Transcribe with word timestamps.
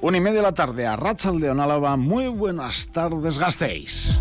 Una 0.00 0.18
y 0.18 0.20
media 0.20 0.36
de 0.36 0.42
la 0.42 0.52
tarde 0.52 0.86
a 0.86 0.94
Ratzaldeon 0.94 1.58
Álava. 1.58 1.96
Muy 1.96 2.28
buenas 2.28 2.86
tardes, 2.88 3.36
gastéis. 3.36 4.20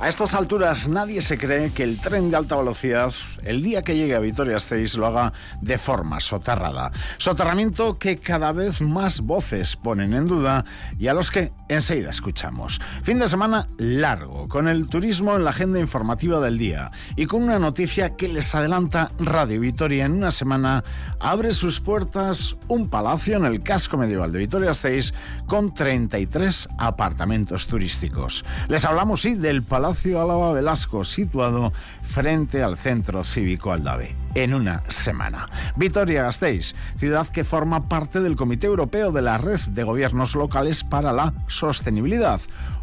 A 0.00 0.08
estas 0.08 0.32
alturas 0.32 0.88
nadie 0.88 1.20
se 1.20 1.36
cree 1.36 1.70
que 1.72 1.82
el 1.82 2.00
tren 2.00 2.30
de 2.30 2.36
alta 2.36 2.56
velocidad, 2.56 3.12
el 3.42 3.62
día 3.62 3.82
que 3.82 3.94
llegue 3.94 4.14
a 4.14 4.20
Vitoria-Gasteiz, 4.20 4.94
lo 4.94 5.06
haga 5.06 5.34
de 5.60 5.76
forma 5.76 6.18
soterrada. 6.20 6.92
Soterramiento 7.18 7.98
que 7.98 8.16
cada 8.16 8.52
vez 8.52 8.80
más 8.80 9.20
voces 9.20 9.76
ponen 9.76 10.14
en 10.14 10.28
duda 10.28 10.64
y 10.98 11.08
a 11.08 11.14
los 11.14 11.30
que 11.30 11.52
enseguida 11.68 12.10
escuchamos. 12.10 12.80
Fin 13.02 13.18
de 13.18 13.28
semana 13.28 13.66
largo, 13.76 14.48
con 14.48 14.68
el 14.68 14.88
turismo 14.88 15.36
en 15.36 15.44
la 15.44 15.50
agenda 15.50 15.78
informativa 15.78 16.40
del 16.40 16.58
día 16.58 16.90
y 17.16 17.26
con 17.26 17.42
una 17.42 17.58
noticia 17.58 18.16
que 18.16 18.28
les 18.28 18.54
adelanta 18.54 19.12
Radio 19.18 19.60
Vitoria. 19.60 20.06
En 20.06 20.12
una 20.12 20.30
semana 20.30 20.84
abre 21.20 21.52
sus 21.52 21.80
puertas 21.80 22.56
un 22.68 22.88
palacio 22.88 23.36
en 23.36 23.44
el 23.44 23.62
casco 23.62 23.96
medieval 23.96 24.32
de 24.32 24.38
Vitoria-Gasteiz 24.40 25.12
con 25.46 25.74
33 25.74 26.68
apartamentos 26.78 27.66
turísticos. 27.66 28.44
Les 28.68 28.84
hablamos, 28.84 29.22
sí, 29.22 29.34
del 29.34 29.62
Palacio 29.62 30.20
Álava 30.20 30.52
Velasco, 30.52 31.04
situado 31.04 31.72
frente 32.08 32.62
al 32.62 32.76
Centro 32.76 33.22
Cívico 33.22 33.70
Aldave, 33.70 34.16
en 34.34 34.54
una 34.54 34.82
semana. 34.88 35.48
Vitoria-Gasteiz, 35.76 36.74
ciudad 36.96 37.28
que 37.28 37.44
forma 37.44 37.88
parte 37.88 38.20
del 38.20 38.34
Comité 38.34 38.66
Europeo 38.66 39.12
de 39.12 39.22
la 39.22 39.38
Red 39.38 39.60
de 39.68 39.84
Gobiernos 39.84 40.34
Locales 40.34 40.82
para 40.82 41.12
la 41.12 41.34
Sostenibilidad 41.46 42.40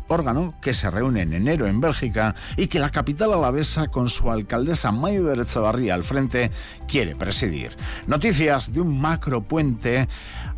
órgano 0.07 0.53
que 0.61 0.73
se 0.73 0.89
reúne 0.89 1.21
en 1.21 1.33
enero 1.33 1.67
en 1.67 1.81
Bélgica 1.81 2.35
y 2.57 2.67
que 2.67 2.79
la 2.79 2.89
capital 2.89 3.33
alavesa, 3.33 3.87
con 3.87 4.09
su 4.09 4.29
alcaldesa 4.29 4.91
Mayo 4.91 5.25
de 5.25 5.41
Echevarría 5.41 5.93
al 5.93 6.03
frente, 6.03 6.51
quiere 6.87 7.15
presidir. 7.15 7.75
Noticias 8.07 8.71
de 8.71 8.81
un 8.81 8.99
macropuente 8.99 10.07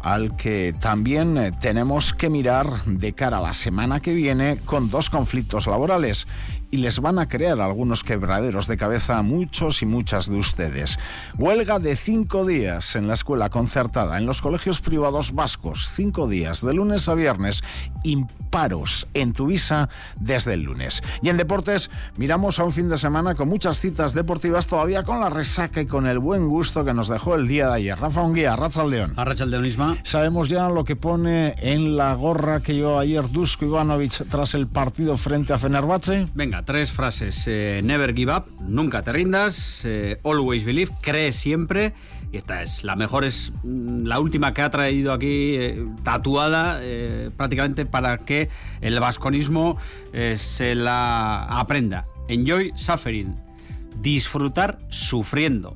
al 0.01 0.35
que 0.35 0.75
también 0.79 1.37
eh, 1.37 1.51
tenemos 1.59 2.13
que 2.13 2.29
mirar 2.29 2.83
de 2.85 3.13
cara 3.13 3.39
a 3.39 3.41
la 3.41 3.53
semana 3.53 3.99
que 3.99 4.13
viene 4.13 4.59
con 4.65 4.89
dos 4.89 5.09
conflictos 5.09 5.67
laborales 5.67 6.27
y 6.71 6.77
les 6.77 6.99
van 6.99 7.19
a 7.19 7.27
crear 7.27 7.61
algunos 7.61 8.03
quebraderos 8.03 8.67
de 8.67 8.77
cabeza 8.77 9.17
a 9.17 9.21
muchos 9.21 9.81
y 9.81 9.85
muchas 9.85 10.29
de 10.29 10.37
ustedes. 10.37 10.99
Huelga 11.37 11.79
de 11.79 11.95
cinco 11.95 12.45
días 12.45 12.95
en 12.95 13.07
la 13.07 13.13
escuela 13.13 13.49
concertada, 13.49 14.17
en 14.17 14.25
los 14.25 14.41
colegios 14.41 14.81
privados 14.81 15.33
vascos, 15.33 15.89
cinco 15.93 16.27
días, 16.27 16.65
de 16.65 16.73
lunes 16.73 17.07
a 17.07 17.13
viernes, 17.13 17.63
imparos 18.03 19.07
en 19.13 19.33
Tuvisa 19.33 19.89
desde 20.19 20.53
el 20.53 20.63
lunes. 20.63 21.01
Y 21.21 21.29
en 21.29 21.37
deportes, 21.37 21.89
miramos 22.17 22.59
a 22.59 22.63
un 22.63 22.71
fin 22.71 22.89
de 22.89 22.97
semana 22.97 23.35
con 23.35 23.47
muchas 23.47 23.79
citas 23.79 24.13
deportivas, 24.13 24.67
todavía 24.67 25.03
con 25.03 25.19
la 25.19 25.29
resaca 25.29 25.81
y 25.81 25.85
con 25.85 26.07
el 26.07 26.19
buen 26.19 26.47
gusto 26.47 26.83
que 26.83 26.93
nos 26.93 27.07
dejó 27.07 27.35
el 27.35 27.47
día 27.47 27.67
de 27.67 27.75
ayer. 27.75 27.99
Rafa 27.99 28.21
Unguía, 28.21 28.55
Ratzaldeón. 28.55 29.13
A 29.17 29.25
Leonisma. 29.25 29.97
Sabemos 30.03 30.49
ya 30.49 30.69
lo 30.69 30.83
que 30.83 30.95
pone 30.95 31.55
en 31.59 31.95
la 31.95 32.13
gorra 32.13 32.61
que 32.61 32.73
llevó 32.73 32.99
ayer 32.99 33.29
Dusko 33.29 33.65
Ivanovic 33.65 34.27
tras 34.29 34.53
el 34.53 34.67
partido 34.67 35.17
frente 35.17 35.53
a 35.53 35.57
Fenerbahce. 35.57 36.27
Venga 36.33 36.56
tres 36.65 36.91
frases. 36.91 37.43
Eh, 37.47 37.81
never 37.83 38.13
give 38.13 38.33
up, 38.33 38.45
nunca 38.61 39.01
te 39.01 39.11
rindas. 39.11 39.81
Eh, 39.85 40.19
always 40.23 40.65
believe, 40.65 40.91
cree 41.01 41.33
siempre. 41.33 41.93
Y 42.31 42.37
esta 42.37 42.61
es 42.61 42.83
la 42.83 42.95
mejor, 42.95 43.23
es 43.23 43.53
mm, 43.63 44.05
la 44.05 44.19
última 44.19 44.53
que 44.53 44.61
ha 44.61 44.69
traído 44.69 45.13
aquí 45.13 45.55
eh, 45.55 45.85
tatuada 46.03 46.81
prácticamente 47.35 47.85
para 47.85 48.17
que 48.19 48.49
el 48.81 48.99
vasconismo 48.99 49.77
se 50.35 50.75
la 50.75 51.43
aprenda. 51.43 52.05
Enjoy 52.27 52.73
suffering, 52.75 53.35
disfrutar 54.01 54.79
sufriendo. 54.89 55.75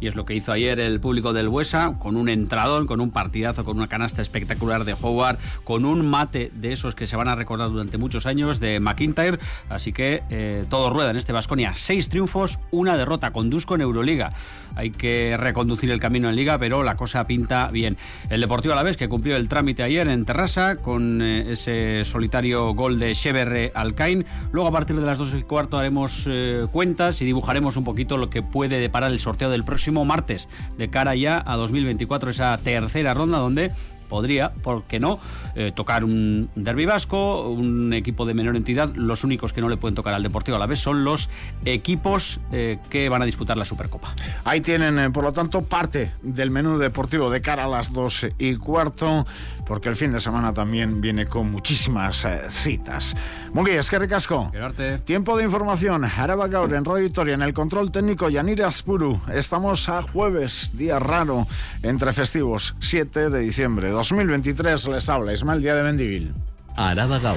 y 0.00 0.06
es 0.06 0.14
lo 0.14 0.24
que 0.24 0.34
hizo 0.34 0.52
ayer 0.52 0.78
el 0.80 1.00
público 1.00 1.32
del 1.32 1.48
Buesa, 1.48 1.96
con 1.98 2.16
un 2.16 2.28
entradón, 2.28 2.86
con 2.86 3.00
un 3.00 3.10
partidazo, 3.10 3.64
con 3.64 3.76
una 3.76 3.88
canasta 3.88 4.22
espectacular 4.22 4.84
de 4.84 4.94
Howard, 5.00 5.38
con 5.64 5.84
un 5.84 6.06
mate 6.06 6.50
de 6.54 6.72
esos 6.72 6.94
que 6.94 7.06
se 7.06 7.16
van 7.16 7.28
a 7.28 7.34
recordar 7.34 7.70
durante 7.70 7.98
muchos 7.98 8.26
años 8.26 8.60
de 8.60 8.80
McIntyre. 8.80 9.38
Así 9.68 9.92
que 9.92 10.22
eh, 10.30 10.64
todo 10.68 10.90
rueda 10.90 11.10
en 11.10 11.16
este 11.16 11.32
Vasconia. 11.32 11.72
Seis 11.74 12.08
triunfos, 12.08 12.58
una 12.70 12.96
derrota 12.96 13.32
con 13.32 13.50
Dusko 13.50 13.74
en 13.74 13.82
Euroliga. 13.82 14.32
Hay 14.76 14.90
que 14.90 15.36
reconducir 15.38 15.90
el 15.90 16.00
camino 16.00 16.28
en 16.28 16.36
Liga, 16.36 16.58
pero 16.58 16.82
la 16.82 16.96
cosa 16.96 17.24
pinta 17.26 17.68
bien. 17.68 17.96
El 18.28 18.40
Deportivo 18.40 18.74
a 18.74 18.76
la 18.76 18.82
vez 18.82 18.96
que 18.96 19.08
cumplió 19.08 19.36
el 19.36 19.48
trámite 19.48 19.82
ayer 19.82 20.08
en 20.08 20.24
Terrassa 20.24 20.76
con 20.76 21.22
eh, 21.22 21.52
ese 21.52 22.04
solitario 22.04 22.74
gol 22.74 22.98
de 22.98 23.14
Cheverre 23.14 23.72
Alcain. 23.74 24.24
Luego 24.52 24.68
a 24.68 24.72
partir 24.72 24.96
de 24.96 25.06
las 25.06 25.18
dos 25.18 25.34
y 25.34 25.42
cuarto 25.42 25.78
haremos 25.78 26.24
eh, 26.26 26.66
cuentas 26.70 27.22
y 27.24 27.26
dibujaremos 27.26 27.76
un 27.76 27.84
poquito 27.84 28.18
lo 28.18 28.28
que 28.28 28.42
puede 28.42 28.78
deparar 28.78 29.10
el 29.10 29.18
sorteo 29.18 29.50
del 29.50 29.64
próximo 29.64 30.04
martes, 30.04 30.48
de 30.76 30.90
cara 30.90 31.14
ya 31.14 31.42
a 31.44 31.56
2024, 31.56 32.30
esa 32.30 32.58
tercera 32.58 33.14
ronda 33.14 33.38
donde 33.38 33.72
podría, 34.14 34.52
¿por 34.52 34.84
qué 34.84 35.00
no?, 35.00 35.18
eh, 35.56 35.72
tocar 35.74 36.04
un 36.04 36.48
derby 36.54 36.86
vasco, 36.86 37.48
un 37.48 37.92
equipo 37.92 38.24
de 38.24 38.32
menor 38.32 38.54
entidad. 38.54 38.94
Los 38.94 39.24
únicos 39.24 39.52
que 39.52 39.60
no 39.60 39.68
le 39.68 39.76
pueden 39.76 39.96
tocar 39.96 40.14
al 40.14 40.22
Deportivo 40.22 40.56
a 40.56 40.60
la 40.60 40.66
vez 40.66 40.78
son 40.78 41.02
los 41.02 41.28
equipos 41.64 42.38
eh, 42.52 42.78
que 42.90 43.08
van 43.08 43.22
a 43.22 43.24
disputar 43.24 43.56
la 43.56 43.64
Supercopa. 43.64 44.14
Ahí 44.44 44.60
tienen, 44.60 45.00
eh, 45.00 45.10
por 45.10 45.24
lo 45.24 45.32
tanto, 45.32 45.62
parte 45.62 46.12
del 46.22 46.52
menú 46.52 46.78
deportivo 46.78 47.28
de 47.28 47.42
cara 47.42 47.64
a 47.64 47.66
las 47.66 47.92
12 47.92 48.34
y 48.38 48.54
cuarto, 48.54 49.26
porque 49.66 49.88
el 49.88 49.96
fin 49.96 50.12
de 50.12 50.20
semana 50.20 50.54
también 50.54 51.00
viene 51.00 51.26
con 51.26 51.50
muchísimas 51.50 52.24
citas. 52.50 53.16
Muy 53.52 53.64
bien, 53.64 53.80
es 53.80 53.90
que 53.90 53.98
ricasco. 53.98 54.52
Tiempo 55.04 55.36
de 55.36 55.42
información. 55.42 56.04
Araba 56.04 56.46
Gaur 56.46 56.72
en 56.74 56.84
Radio 56.84 57.02
Victoria, 57.02 57.34
en 57.34 57.42
el 57.42 57.52
control 57.52 57.90
técnico 57.90 58.28
Yanira 58.28 58.68
Aspuru. 58.68 59.20
Estamos 59.32 59.88
a 59.88 60.02
jueves, 60.02 60.70
día 60.74 61.00
raro, 61.00 61.48
entre 61.82 62.12
festivos, 62.12 62.76
7 62.78 63.30
de 63.30 63.40
diciembre 63.40 63.90
2023 64.04 64.88
les 64.88 65.08
habla 65.08 65.32
Ismael 65.32 65.62
Día 65.62 65.74
de 65.74 65.82
Mendivil. 65.82 66.34
Araba 66.76 67.18
Gau. 67.20 67.36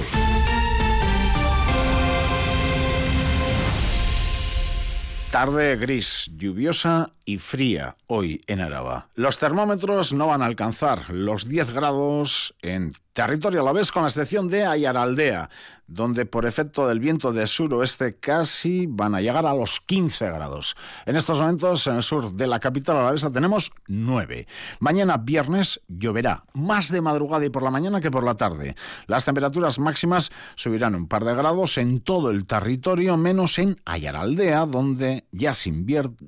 Tarde 5.30 5.76
gris, 5.76 6.30
lluviosa 6.36 7.06
y 7.24 7.38
fría 7.38 7.96
hoy 8.06 8.42
en 8.46 8.60
Araba. 8.60 9.08
Los 9.14 9.38
termómetros 9.38 10.12
no 10.12 10.26
van 10.26 10.42
a 10.42 10.46
alcanzar 10.46 11.08
los 11.10 11.48
10 11.48 11.70
grados 11.70 12.54
en 12.60 12.92
territorio 13.18 13.62
a 13.62 13.64
la 13.64 13.72
vez 13.72 13.90
con 13.90 14.02
la 14.02 14.08
excepción 14.10 14.48
de 14.48 14.64
Ayaraldea, 14.64 15.50
donde 15.88 16.24
por 16.24 16.46
efecto 16.46 16.86
del 16.86 17.00
viento 17.00 17.32
de 17.32 17.48
suroeste 17.48 18.16
casi 18.20 18.86
van 18.86 19.16
a 19.16 19.20
llegar 19.20 19.44
a 19.44 19.54
los 19.54 19.80
15 19.80 20.24
grados. 20.26 20.76
En 21.04 21.16
estos 21.16 21.40
momentos 21.40 21.84
en 21.88 21.96
el 21.96 22.04
sur 22.04 22.30
de 22.30 22.46
la 22.46 22.60
capital 22.60 22.96
alavesa 22.96 23.32
tenemos 23.32 23.72
9. 23.88 24.46
Mañana 24.78 25.16
viernes 25.16 25.80
lloverá, 25.88 26.44
más 26.54 26.92
de 26.92 27.00
madrugada 27.00 27.44
y 27.44 27.50
por 27.50 27.64
la 27.64 27.72
mañana 27.72 28.00
que 28.00 28.12
por 28.12 28.22
la 28.22 28.36
tarde. 28.36 28.76
Las 29.08 29.24
temperaturas 29.24 29.80
máximas 29.80 30.30
subirán 30.54 30.94
un 30.94 31.08
par 31.08 31.24
de 31.24 31.34
grados 31.34 31.76
en 31.78 31.98
todo 31.98 32.30
el 32.30 32.46
territorio, 32.46 33.16
menos 33.16 33.58
en 33.58 33.80
Ayaraldea, 33.84 34.64
donde 34.64 35.24
ya 35.32 35.52
sin, 35.54 35.84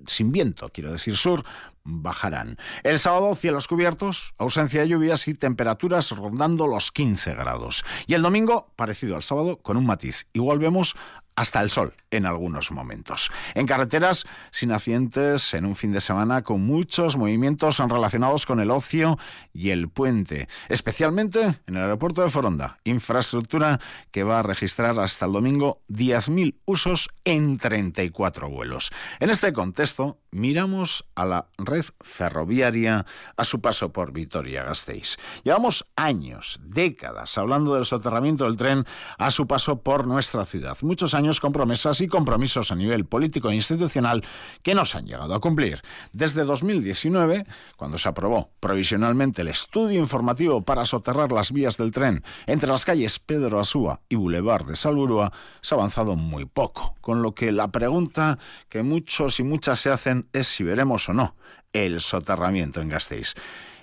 sin 0.07 0.33
viento, 0.33 0.71
quiero 0.75 0.91
decir 0.91 1.15
sur, 1.15 1.45
bajarán. 1.85 2.57
El 2.83 2.99
sábado 2.99 3.35
cielos 3.35 3.69
cubiertos, 3.69 4.35
ausencia 4.39 4.81
de 4.81 4.89
lluvias 4.89 5.29
y 5.29 5.35
temperaturas 5.35 6.11
rondando 6.11 6.67
los 6.67 6.93
15 6.93 7.35
grados. 7.35 7.85
Y 8.07 8.15
el 8.15 8.23
domingo, 8.23 8.73
parecido 8.77 9.17
al 9.17 9.23
sábado, 9.23 9.57
con 9.59 9.77
un 9.77 9.87
matiz. 9.87 10.27
Igual 10.33 10.59
vemos 10.59 10.97
hasta 11.41 11.63
el 11.63 11.71
sol 11.71 11.95
en 12.11 12.27
algunos 12.27 12.71
momentos. 12.71 13.33
En 13.55 13.67
carreteras, 13.67 14.27
sin 14.51 14.73
accidentes, 14.73 15.55
en 15.55 15.65
un 15.65 15.75
fin 15.75 15.91
de 15.91 16.03
semana 16.03 16.43
con 16.43 16.61
muchos 16.67 17.17
movimientos 17.17 17.79
relacionados 17.79 18.45
con 18.45 18.61
el 18.61 18.71
ocio 18.71 19.19
y 19.55 19.71
el 19.71 19.89
puente, 19.89 20.49
especialmente 20.69 21.41
en 21.67 21.77
el 21.77 21.83
aeropuerto 21.83 22.23
de 22.23 22.29
Foronda, 22.29 22.79
infraestructura 22.85 23.81
que 24.11 24.23
va 24.23 24.41
a 24.41 24.43
registrar 24.43 25.01
hasta 25.01 25.25
el 25.25 25.33
domingo 25.33 25.81
10.000 25.89 26.57
usos 26.67 27.09
en 27.25 27.57
34 27.57 28.51
vuelos. 28.51 28.91
En 29.19 29.31
este 29.31 29.55
contexto, 29.55 30.19
miramos 30.33 31.07
a 31.15 31.25
la 31.25 31.47
red 31.57 31.87
ferroviaria 32.01 33.07
a 33.37 33.45
su 33.45 33.63
paso 33.63 33.93
por 33.93 34.13
Vitoria-Gasteiz. 34.13 35.17
Llevamos 35.43 35.87
años, 35.97 36.61
décadas, 36.63 37.39
hablando 37.39 37.77
del 37.77 37.87
soterramiento 37.87 38.45
del 38.45 38.59
tren 38.59 38.85
a 39.17 39.31
su 39.31 39.47
paso 39.47 39.81
por 39.81 40.07
nuestra 40.07 40.45
ciudad. 40.45 40.77
Muchos 40.83 41.15
años 41.15 41.30
promesas 41.39 42.01
y 42.01 42.09
compromisos 42.09 42.73
a 42.73 42.75
nivel 42.75 43.05
político 43.05 43.51
e 43.51 43.55
institucional 43.55 44.25
que 44.63 44.75
no 44.75 44.85
se 44.85 44.99
han 44.99 45.07
llegado 45.07 45.35
a 45.35 45.41
cumplir. 45.41 45.81
Desde 46.13 46.45
2019, 46.45 47.47
cuando 47.77 47.99
se 47.99 48.09
aprobó 48.09 48.51
provisionalmente 48.59 49.43
el 49.43 49.49
estudio 49.49 50.01
informativo 50.01 50.63
para 50.63 50.85
soterrar 50.85 51.31
las 51.31 51.53
vías 51.53 51.77
del 51.77 51.93
tren 51.93 52.25
entre 52.47 52.71
las 52.71 52.85
calles 52.85 53.19
Pedro 53.19 53.61
Asúa 53.61 54.01
y 54.09 54.17
Boulevard 54.17 54.67
de 54.67 54.77
Salburúa, 54.77 55.33
se 55.61 55.75
ha 55.75 55.79
avanzado 55.79 56.17
muy 56.17 56.47
poco, 56.47 56.97
con 57.01 57.23
lo 57.23 57.35
que 57.35 57.53
la 57.53 57.69
pregunta 57.69 58.39
que 58.69 58.83
muchos 58.83 59.39
y 59.39 59.43
muchas 59.43 59.79
se 59.79 59.91
hacen 59.91 60.27
es 60.33 60.49
si 60.49 60.65
veremos 60.65 61.09
o 61.09 61.13
no 61.13 61.35
el 61.73 62.01
soterramiento 62.01 62.81
en 62.81 62.89
Gasteiz. 62.89 63.35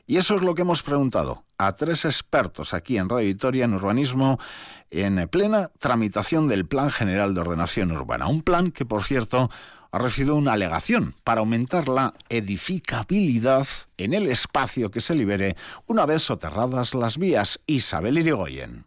Y 0.09 0.15
eso 0.15 0.35
es 0.35 0.41
lo 0.41 0.55
que 0.55 0.61
hemos 0.61 0.83
preguntado 0.83 1.43
a 1.57 1.75
tres 1.75 2.05
expertos 2.05 2.73
aquí 2.73 2.97
en 2.97 3.09
Radio 3.09 3.27
Victoria 3.27 3.65
en 3.65 3.73
urbanismo 3.73 4.39
en 4.89 5.27
plena 5.27 5.69
tramitación 5.79 6.47
del 6.47 6.65
Plan 6.65 6.89
General 6.89 7.33
de 7.33 7.41
Ordenación 7.41 7.91
Urbana. 7.91 8.27
Un 8.27 8.41
plan 8.41 8.71
que, 8.71 8.85
por 8.85 9.03
cierto, 9.03 9.51
ha 9.91 9.99
recibido 9.99 10.35
una 10.35 10.53
alegación 10.53 11.15
para 11.25 11.41
aumentar 11.41 11.89
la 11.89 12.13
edificabilidad 12.29 13.67
en 13.97 14.13
el 14.13 14.27
espacio 14.27 14.91
que 14.91 15.01
se 15.01 15.13
libere 15.13 15.57
una 15.87 16.05
vez 16.05 16.21
soterradas 16.21 16.93
las 16.93 17.17
vías. 17.17 17.59
Isabel 17.67 18.17
Irigoyen. 18.17 18.85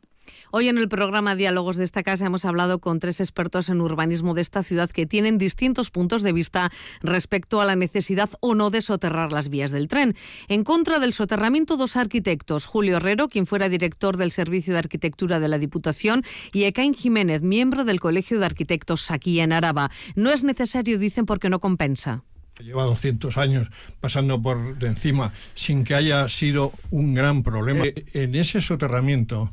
Hoy 0.52 0.68
en 0.68 0.78
el 0.78 0.88
programa 0.88 1.36
Diálogos 1.36 1.76
de 1.76 1.84
esta 1.84 2.02
casa 2.02 2.26
hemos 2.26 2.44
hablado 2.44 2.80
con 2.80 2.98
tres 2.98 3.20
expertos 3.20 3.68
en 3.68 3.80
urbanismo 3.80 4.34
de 4.34 4.42
esta 4.42 4.64
ciudad 4.64 4.90
que 4.90 5.06
tienen 5.06 5.38
distintos 5.38 5.90
puntos 5.90 6.24
de 6.24 6.32
vista 6.32 6.72
respecto 7.02 7.60
a 7.60 7.64
la 7.64 7.76
necesidad 7.76 8.30
o 8.40 8.56
no 8.56 8.70
de 8.70 8.82
soterrar 8.82 9.30
las 9.30 9.48
vías 9.48 9.70
del 9.70 9.86
tren. 9.86 10.16
En 10.48 10.64
contra 10.64 10.98
del 10.98 11.12
soterramiento, 11.12 11.76
dos 11.76 11.94
arquitectos, 11.94 12.66
Julio 12.66 12.96
Herrero, 12.96 13.28
quien 13.28 13.46
fuera 13.46 13.68
director 13.68 14.16
del 14.16 14.32
Servicio 14.32 14.72
de 14.72 14.80
Arquitectura 14.80 15.38
de 15.38 15.46
la 15.46 15.58
Diputación, 15.58 16.24
y 16.52 16.64
Ekain 16.64 16.94
Jiménez, 16.94 17.42
miembro 17.42 17.84
del 17.84 18.00
Colegio 18.00 18.40
de 18.40 18.46
Arquitectos 18.46 19.12
aquí 19.12 19.38
en 19.38 19.52
Araba. 19.52 19.92
No 20.16 20.32
es 20.32 20.42
necesario, 20.42 20.98
dicen, 20.98 21.26
porque 21.26 21.48
no 21.48 21.60
compensa 21.60 22.24
lleva 22.60 22.84
200 22.84 23.38
años 23.38 23.70
pasando 24.00 24.42
por 24.42 24.76
de 24.76 24.88
encima 24.88 25.32
sin 25.54 25.82
que 25.82 25.94
haya 25.94 26.28
sido 26.28 26.72
un 26.90 27.14
gran 27.14 27.42
problema. 27.42 27.86
Eh, 27.86 28.04
en 28.12 28.34
ese 28.34 28.60
soterramiento 28.60 29.50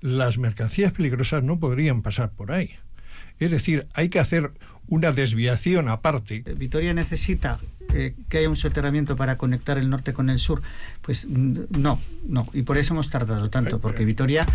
las 0.00 0.38
mercancías 0.38 0.92
peligrosas 0.92 1.42
no 1.42 1.58
podrían 1.58 2.02
pasar 2.02 2.30
por 2.30 2.52
ahí. 2.52 2.76
Es 3.38 3.50
decir, 3.50 3.86
hay 3.94 4.10
que 4.10 4.18
hacer 4.20 4.52
una 4.88 5.12
desviación 5.12 5.88
aparte. 5.88 6.42
Eh, 6.44 6.54
Vitoria 6.54 6.92
necesita 6.92 7.58
eh, 7.94 8.14
que 8.28 8.38
haya 8.38 8.48
un 8.48 8.56
soterramiento 8.56 9.16
para 9.16 9.38
conectar 9.38 9.78
el 9.78 9.88
norte 9.88 10.12
con 10.12 10.28
el 10.28 10.38
sur. 10.38 10.62
Pues 11.00 11.26
no, 11.26 12.00
no. 12.26 12.46
Y 12.52 12.62
por 12.62 12.76
eso 12.76 12.92
hemos 12.92 13.08
tardado 13.08 13.48
tanto, 13.48 13.76
eh, 13.76 13.78
porque 13.80 14.04
Vitoria, 14.04 14.46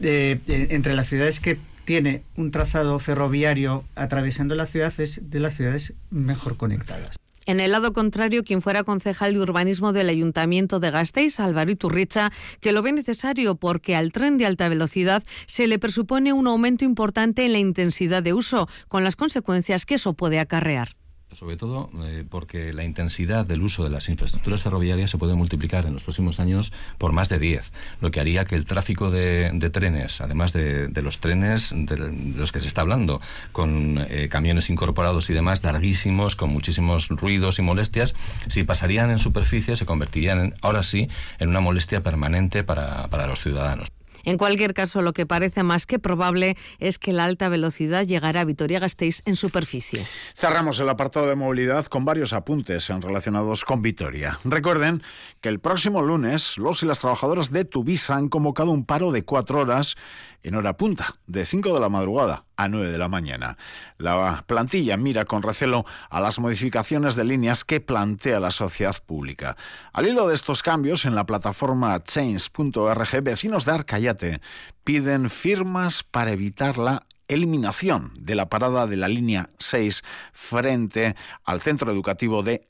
entre 0.00 0.94
las 0.94 1.08
ciudades 1.08 1.38
que 1.38 1.58
tiene 1.84 2.22
un 2.36 2.50
trazado 2.50 2.98
ferroviario 2.98 3.84
atravesando 3.94 4.54
la 4.54 4.66
ciudad, 4.66 4.92
es 4.98 5.30
de 5.30 5.40
las 5.40 5.54
ciudades 5.54 5.94
mejor 6.10 6.56
conectadas. 6.56 7.16
En 7.46 7.60
el 7.60 7.72
lado 7.72 7.92
contrario, 7.92 8.42
quien 8.42 8.62
fuera 8.62 8.84
concejal 8.84 9.34
de 9.34 9.40
urbanismo 9.40 9.92
del 9.92 10.08
Ayuntamiento 10.08 10.80
de 10.80 10.90
Gasteiz, 10.90 11.40
Álvaro 11.40 11.70
Iturricha, 11.70 12.32
que 12.60 12.72
lo 12.72 12.82
ve 12.82 12.92
necesario 12.92 13.54
porque 13.54 13.96
al 13.96 14.12
tren 14.12 14.38
de 14.38 14.46
alta 14.46 14.68
velocidad 14.68 15.22
se 15.46 15.66
le 15.66 15.78
presupone 15.78 16.32
un 16.32 16.46
aumento 16.46 16.84
importante 16.84 17.44
en 17.44 17.52
la 17.52 17.58
intensidad 17.58 18.22
de 18.22 18.32
uso, 18.32 18.68
con 18.88 19.04
las 19.04 19.16
consecuencias 19.16 19.84
que 19.84 19.96
eso 19.96 20.14
puede 20.14 20.38
acarrear. 20.38 20.96
Sobre 21.34 21.56
todo 21.56 21.90
eh, 22.04 22.24
porque 22.28 22.72
la 22.72 22.84
intensidad 22.84 23.44
del 23.44 23.62
uso 23.62 23.82
de 23.82 23.90
las 23.90 24.08
infraestructuras 24.08 24.62
ferroviarias 24.62 25.10
se 25.10 25.18
puede 25.18 25.34
multiplicar 25.34 25.84
en 25.84 25.92
los 25.92 26.04
próximos 26.04 26.38
años 26.38 26.72
por 26.96 27.10
más 27.10 27.28
de 27.28 27.40
10, 27.40 27.72
lo 28.00 28.12
que 28.12 28.20
haría 28.20 28.44
que 28.44 28.54
el 28.54 28.64
tráfico 28.64 29.10
de, 29.10 29.50
trenes, 29.72 30.20
además 30.20 30.52
de, 30.52 30.90
los 31.02 31.18
trenes 31.18 31.72
de 31.74 31.96
los 32.36 32.52
que 32.52 32.60
se 32.60 32.68
está 32.68 32.82
hablando, 32.82 33.20
con 33.50 34.06
eh, 34.08 34.28
camiones 34.30 34.70
incorporados 34.70 35.28
y 35.28 35.34
demás, 35.34 35.64
larguísimos, 35.64 36.36
con 36.36 36.50
muchísimos 36.50 37.08
ruidos 37.08 37.58
y 37.58 37.62
molestias, 37.62 38.14
si 38.46 38.62
pasarían 38.62 39.10
en 39.10 39.18
superficie 39.18 39.74
se 39.74 39.86
convertirían 39.86 40.54
ahora 40.62 40.84
sí 40.84 41.08
en 41.40 41.48
una 41.48 41.60
molestia 41.60 42.02
permanente 42.02 42.62
para 42.62 43.26
los 43.26 43.40
ciudadanos. 43.40 43.88
En 44.24 44.38
cualquier 44.38 44.74
caso, 44.74 45.02
lo 45.02 45.12
que 45.12 45.26
parece 45.26 45.62
más 45.62 45.86
que 45.86 45.98
probable 45.98 46.56
es 46.78 46.98
que 46.98 47.12
la 47.12 47.24
alta 47.24 47.48
velocidad 47.48 48.04
llegará 48.06 48.40
a 48.40 48.44
Vitoria-Gasteiz 48.44 49.22
en 49.24 49.36
superficie. 49.36 50.06
Cerramos 50.34 50.80
el 50.80 50.88
apartado 50.88 51.28
de 51.28 51.34
movilidad 51.34 51.86
con 51.86 52.04
varios 52.04 52.32
apuntes 52.32 52.88
relacionados 52.88 53.64
con 53.64 53.82
Vitoria. 53.82 54.38
Recuerden 54.44 55.02
que 55.40 55.48
el 55.48 55.60
próximo 55.60 56.02
lunes 56.02 56.58
los 56.58 56.82
y 56.82 56.86
las 56.86 57.00
trabajadoras 57.00 57.50
de 57.50 57.64
Tuvisa 57.64 58.16
han 58.16 58.28
convocado 58.28 58.70
un 58.70 58.84
paro 58.84 59.12
de 59.12 59.24
cuatro 59.24 59.60
horas 59.60 59.96
en 60.44 60.54
hora 60.54 60.76
punta, 60.76 61.16
de 61.26 61.46
5 61.46 61.74
de 61.74 61.80
la 61.80 61.88
madrugada 61.88 62.44
a 62.56 62.68
9 62.68 62.90
de 62.90 62.98
la 62.98 63.08
mañana. 63.08 63.56
La 63.98 64.44
plantilla 64.46 64.96
mira 64.96 65.24
con 65.24 65.42
recelo 65.42 65.86
a 66.10 66.20
las 66.20 66.38
modificaciones 66.38 67.16
de 67.16 67.24
líneas 67.24 67.64
que 67.64 67.80
plantea 67.80 68.38
la 68.40 68.50
sociedad 68.50 68.94
pública. 69.04 69.56
Al 69.92 70.06
hilo 70.06 70.28
de 70.28 70.34
estos 70.34 70.62
cambios, 70.62 71.06
en 71.06 71.14
la 71.14 71.24
plataforma 71.24 72.00
change.org, 72.04 73.22
vecinos 73.22 73.64
de 73.64 73.72
Arcayate 73.72 74.40
piden 74.84 75.30
firmas 75.30 76.02
para 76.02 76.32
evitar 76.32 76.76
la 76.76 77.06
eliminación 77.28 78.12
de 78.16 78.34
la 78.34 78.48
parada 78.48 78.86
de 78.86 78.96
la 78.96 79.08
línea 79.08 79.48
6 79.58 80.02
frente 80.32 81.16
al 81.44 81.62
centro 81.62 81.90
educativo 81.90 82.42
de 82.42 82.62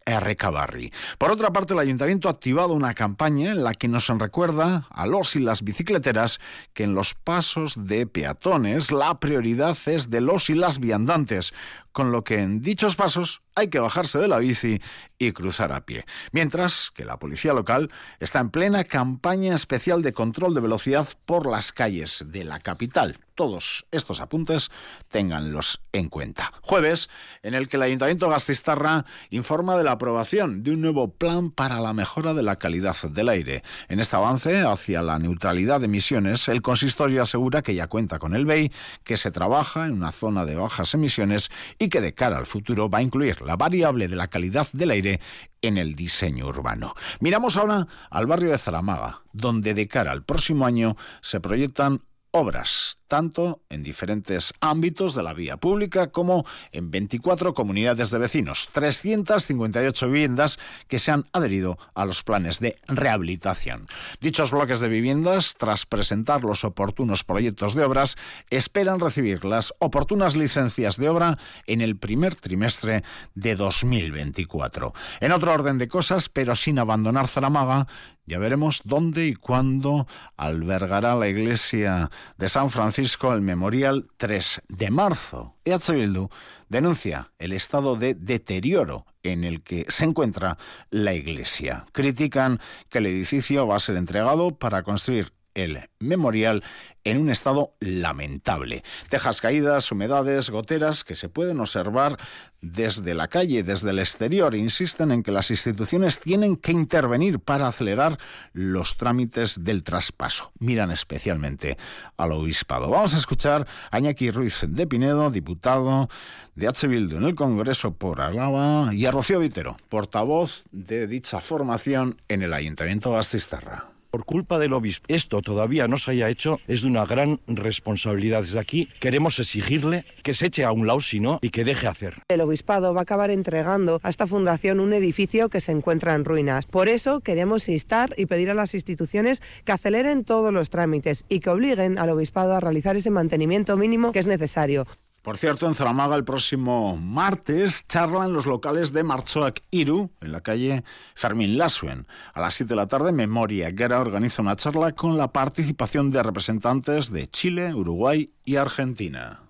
Barri. 0.52 0.92
Por 1.18 1.30
otra 1.30 1.52
parte, 1.52 1.74
el 1.74 1.80
ayuntamiento 1.80 2.28
ha 2.28 2.32
activado 2.32 2.72
una 2.72 2.94
campaña 2.94 3.50
en 3.50 3.64
la 3.64 3.72
que 3.74 3.88
nos 3.88 4.08
recuerda 4.08 4.86
a 4.90 5.06
los 5.06 5.36
y 5.36 5.40
las 5.40 5.62
bicicleteras 5.62 6.40
que 6.72 6.84
en 6.84 6.94
los 6.94 7.14
pasos 7.14 7.74
de 7.76 8.06
peatones 8.06 8.92
la 8.92 9.18
prioridad 9.18 9.76
es 9.86 10.10
de 10.10 10.20
los 10.20 10.50
y 10.50 10.54
las 10.54 10.78
viandantes, 10.78 11.52
con 11.94 12.10
lo 12.12 12.24
que 12.24 12.40
en 12.40 12.60
dichos 12.60 12.96
pasos 12.96 13.40
hay 13.54 13.68
que 13.68 13.78
bajarse 13.78 14.18
de 14.18 14.28
la 14.28 14.38
bici 14.38 14.82
y 15.16 15.32
cruzar 15.32 15.72
a 15.72 15.86
pie. 15.86 16.04
Mientras 16.32 16.90
que 16.92 17.04
la 17.04 17.18
policía 17.18 17.52
local 17.52 17.90
está 18.18 18.40
en 18.40 18.50
plena 18.50 18.84
campaña 18.84 19.54
especial 19.54 20.02
de 20.02 20.12
control 20.12 20.54
de 20.54 20.60
velocidad 20.60 21.06
por 21.24 21.46
las 21.48 21.72
calles 21.72 22.24
de 22.28 22.44
la 22.44 22.58
capital. 22.58 23.18
Todos 23.36 23.86
estos 23.90 24.20
apuntes 24.20 24.70
ténganlos 25.08 25.80
en 25.92 26.08
cuenta. 26.08 26.52
Jueves, 26.62 27.10
en 27.42 27.54
el 27.54 27.68
que 27.68 27.76
el 27.76 27.82
Ayuntamiento 27.82 28.28
Gastistarra 28.28 29.04
informa 29.30 29.76
de 29.76 29.82
la 29.82 29.92
aprobación 29.92 30.62
de 30.62 30.70
un 30.70 30.80
nuevo 30.80 31.12
plan 31.12 31.50
para 31.50 31.80
la 31.80 31.92
mejora 31.92 32.32
de 32.32 32.42
la 32.44 32.56
calidad 32.56 32.96
del 33.10 33.28
aire. 33.28 33.64
En 33.88 33.98
este 33.98 34.14
avance 34.14 34.62
hacia 34.62 35.02
la 35.02 35.18
neutralidad 35.18 35.80
de 35.80 35.86
emisiones, 35.86 36.46
el 36.46 36.62
consistorio 36.62 37.22
asegura 37.22 37.62
que 37.62 37.74
ya 37.74 37.88
cuenta 37.88 38.20
con 38.20 38.36
el 38.36 38.46
BEI, 38.46 38.70
que 39.02 39.16
se 39.16 39.32
trabaja 39.32 39.86
en 39.86 39.94
una 39.94 40.12
zona 40.12 40.44
de 40.44 40.54
bajas 40.54 40.94
emisiones 40.94 41.50
que 41.88 42.00
de 42.00 42.14
cara 42.14 42.38
al 42.38 42.46
futuro 42.46 42.88
va 42.88 42.98
a 42.98 43.02
incluir 43.02 43.40
la 43.42 43.56
variable 43.56 44.08
de 44.08 44.16
la 44.16 44.28
calidad 44.28 44.68
del 44.72 44.90
aire 44.90 45.20
en 45.62 45.78
el 45.78 45.94
diseño 45.94 46.46
urbano. 46.46 46.94
Miramos 47.20 47.56
ahora 47.56 47.86
al 48.10 48.26
barrio 48.26 48.50
de 48.50 48.58
Zaramaga, 48.58 49.22
donde 49.32 49.74
de 49.74 49.88
cara 49.88 50.12
al 50.12 50.24
próximo 50.24 50.66
año 50.66 50.96
se 51.20 51.40
proyectan 51.40 52.02
obras, 52.34 52.98
tanto 53.06 53.62
en 53.70 53.84
diferentes 53.84 54.52
ámbitos 54.60 55.14
de 55.14 55.22
la 55.22 55.34
vía 55.34 55.56
pública 55.56 56.08
como 56.08 56.44
en 56.72 56.90
24 56.90 57.54
comunidades 57.54 58.10
de 58.10 58.18
vecinos, 58.18 58.68
358 58.72 60.08
viviendas 60.08 60.58
que 60.88 60.98
se 60.98 61.12
han 61.12 61.26
adherido 61.32 61.78
a 61.94 62.04
los 62.04 62.24
planes 62.24 62.58
de 62.58 62.76
rehabilitación. 62.88 63.86
Dichos 64.20 64.50
bloques 64.50 64.80
de 64.80 64.88
viviendas, 64.88 65.54
tras 65.56 65.86
presentar 65.86 66.42
los 66.42 66.64
oportunos 66.64 67.22
proyectos 67.22 67.76
de 67.76 67.84
obras, 67.84 68.16
esperan 68.50 68.98
recibir 68.98 69.44
las 69.44 69.72
oportunas 69.78 70.34
licencias 70.34 70.96
de 70.96 71.08
obra 71.08 71.38
en 71.68 71.82
el 71.82 71.96
primer 71.96 72.34
trimestre 72.34 73.04
de 73.36 73.54
2024. 73.54 74.92
En 75.20 75.30
otro 75.30 75.52
orden 75.52 75.78
de 75.78 75.86
cosas, 75.86 76.28
pero 76.28 76.56
sin 76.56 76.80
abandonar 76.80 77.28
Zaramaga, 77.28 77.86
ya 78.26 78.38
veremos 78.38 78.82
dónde 78.84 79.26
y 79.26 79.34
cuándo 79.34 80.06
albergará 80.36 81.14
la 81.14 81.28
iglesia 81.28 82.10
de 82.38 82.48
San 82.48 82.70
Francisco 82.70 83.32
el 83.32 83.40
Memorial 83.40 84.06
3 84.16 84.62
de 84.68 84.90
marzo. 84.90 85.56
EH 85.64 85.92
Bildu 85.92 86.28
denuncia 86.68 87.32
el 87.38 87.52
estado 87.52 87.96
de 87.96 88.14
deterioro 88.14 89.06
en 89.22 89.44
el 89.44 89.62
que 89.62 89.86
se 89.88 90.04
encuentra 90.04 90.58
la 90.90 91.14
iglesia. 91.14 91.84
Critican 91.92 92.60
que 92.88 92.98
el 92.98 93.06
edificio 93.06 93.66
va 93.66 93.76
a 93.76 93.80
ser 93.80 93.96
entregado 93.96 94.56
para 94.56 94.82
construir 94.82 95.32
el 95.54 95.88
memorial 95.98 96.62
en 97.04 97.18
un 97.18 97.30
estado 97.30 97.74
lamentable. 97.80 98.82
Tejas 99.10 99.40
caídas, 99.40 99.92
humedades, 99.92 100.50
goteras 100.50 101.04
que 101.04 101.14
se 101.14 101.28
pueden 101.28 101.60
observar 101.60 102.18
desde 102.60 103.14
la 103.14 103.28
calle, 103.28 103.62
desde 103.62 103.90
el 103.90 103.98
exterior. 103.98 104.54
Insisten 104.54 105.12
en 105.12 105.22
que 105.22 105.30
las 105.30 105.50
instituciones 105.50 106.18
tienen 106.18 106.56
que 106.56 106.72
intervenir 106.72 107.40
para 107.40 107.68
acelerar 107.68 108.18
los 108.54 108.96
trámites 108.96 109.62
del 109.64 109.82
traspaso. 109.84 110.50
Miran 110.58 110.90
especialmente 110.90 111.76
al 112.16 112.32
obispado. 112.32 112.88
Vamos 112.88 113.14
a 113.14 113.18
escuchar 113.18 113.66
a 113.90 113.98
Iñaki 113.98 114.30
Ruiz 114.30 114.64
de 114.66 114.86
Pinedo, 114.86 115.30
diputado 115.30 116.08
de 116.54 116.68
H. 116.68 116.86
Bildu 116.86 117.18
en 117.18 117.24
el 117.24 117.34
Congreso 117.34 117.92
por 117.92 118.20
Álava, 118.20 118.94
y 118.94 119.04
a 119.04 119.10
Rocío 119.10 119.40
Vitero, 119.40 119.76
portavoz 119.88 120.64
de 120.72 121.06
dicha 121.06 121.40
formación 121.40 122.16
en 122.28 122.42
el 122.42 122.54
Ayuntamiento 122.54 123.10
de 123.10 123.18
Astistarra 123.18 123.93
por 124.14 124.24
culpa 124.24 124.60
del 124.60 124.72
obispo 124.74 125.06
esto 125.08 125.42
todavía 125.42 125.88
no 125.88 125.98
se 125.98 126.12
haya 126.12 126.28
hecho, 126.28 126.60
es 126.68 126.82
de 126.82 126.86
una 126.86 127.04
gran 127.04 127.40
responsabilidad. 127.48 128.42
Desde 128.42 128.60
aquí 128.60 128.88
queremos 129.00 129.40
exigirle 129.40 130.04
que 130.22 130.34
se 130.34 130.46
eche 130.46 130.62
a 130.62 130.70
un 130.70 130.86
lado, 130.86 131.00
si 131.00 131.18
no, 131.18 131.40
y 131.42 131.50
que 131.50 131.64
deje 131.64 131.88
hacer. 131.88 132.22
El 132.28 132.40
obispado 132.40 132.94
va 132.94 133.00
a 133.00 133.02
acabar 133.02 133.32
entregando 133.32 133.98
a 134.04 134.08
esta 134.08 134.28
fundación 134.28 134.78
un 134.78 134.92
edificio 134.92 135.48
que 135.48 135.60
se 135.60 135.72
encuentra 135.72 136.14
en 136.14 136.24
ruinas. 136.24 136.66
Por 136.66 136.88
eso 136.88 137.22
queremos 137.22 137.68
instar 137.68 138.14
y 138.16 138.26
pedir 138.26 138.50
a 138.50 138.54
las 138.54 138.74
instituciones 138.74 139.42
que 139.64 139.72
aceleren 139.72 140.22
todos 140.22 140.52
los 140.52 140.70
trámites 140.70 141.24
y 141.28 141.40
que 141.40 141.50
obliguen 141.50 141.98
al 141.98 142.10
obispado 142.10 142.54
a 142.54 142.60
realizar 142.60 142.94
ese 142.94 143.10
mantenimiento 143.10 143.76
mínimo 143.76 144.12
que 144.12 144.20
es 144.20 144.28
necesario. 144.28 144.86
Por 145.24 145.38
cierto, 145.38 145.66
en 145.66 145.74
Zaramaga 145.74 146.16
el 146.16 146.24
próximo 146.24 146.98
martes 146.98 147.88
charla 147.88 148.26
en 148.26 148.34
los 148.34 148.44
locales 148.44 148.92
de 148.92 149.04
Marzoak 149.04 149.62
Iru, 149.70 150.10
en 150.20 150.32
la 150.32 150.42
calle 150.42 150.84
Fermín 151.14 151.56
Lasuen. 151.56 152.06
A 152.34 152.42
las 152.42 152.52
7 152.52 152.68
de 152.68 152.76
la 152.76 152.88
tarde, 152.88 153.10
Memoria 153.10 153.70
Guerra 153.70 154.02
organiza 154.02 154.42
una 154.42 154.54
charla 154.54 154.92
con 154.92 155.16
la 155.16 155.32
participación 155.32 156.10
de 156.10 156.22
representantes 156.22 157.10
de 157.10 157.26
Chile, 157.26 157.72
Uruguay 157.72 158.26
y 158.44 158.56
Argentina. 158.56 159.40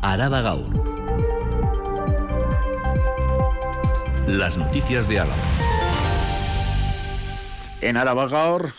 Araba 0.00 0.40
Gaur. 0.40 0.72
Las 4.26 4.56
noticias 4.56 5.06
de 5.06 5.20
Álava. 5.20 5.57
En 7.80 7.96
Álava 7.96 8.24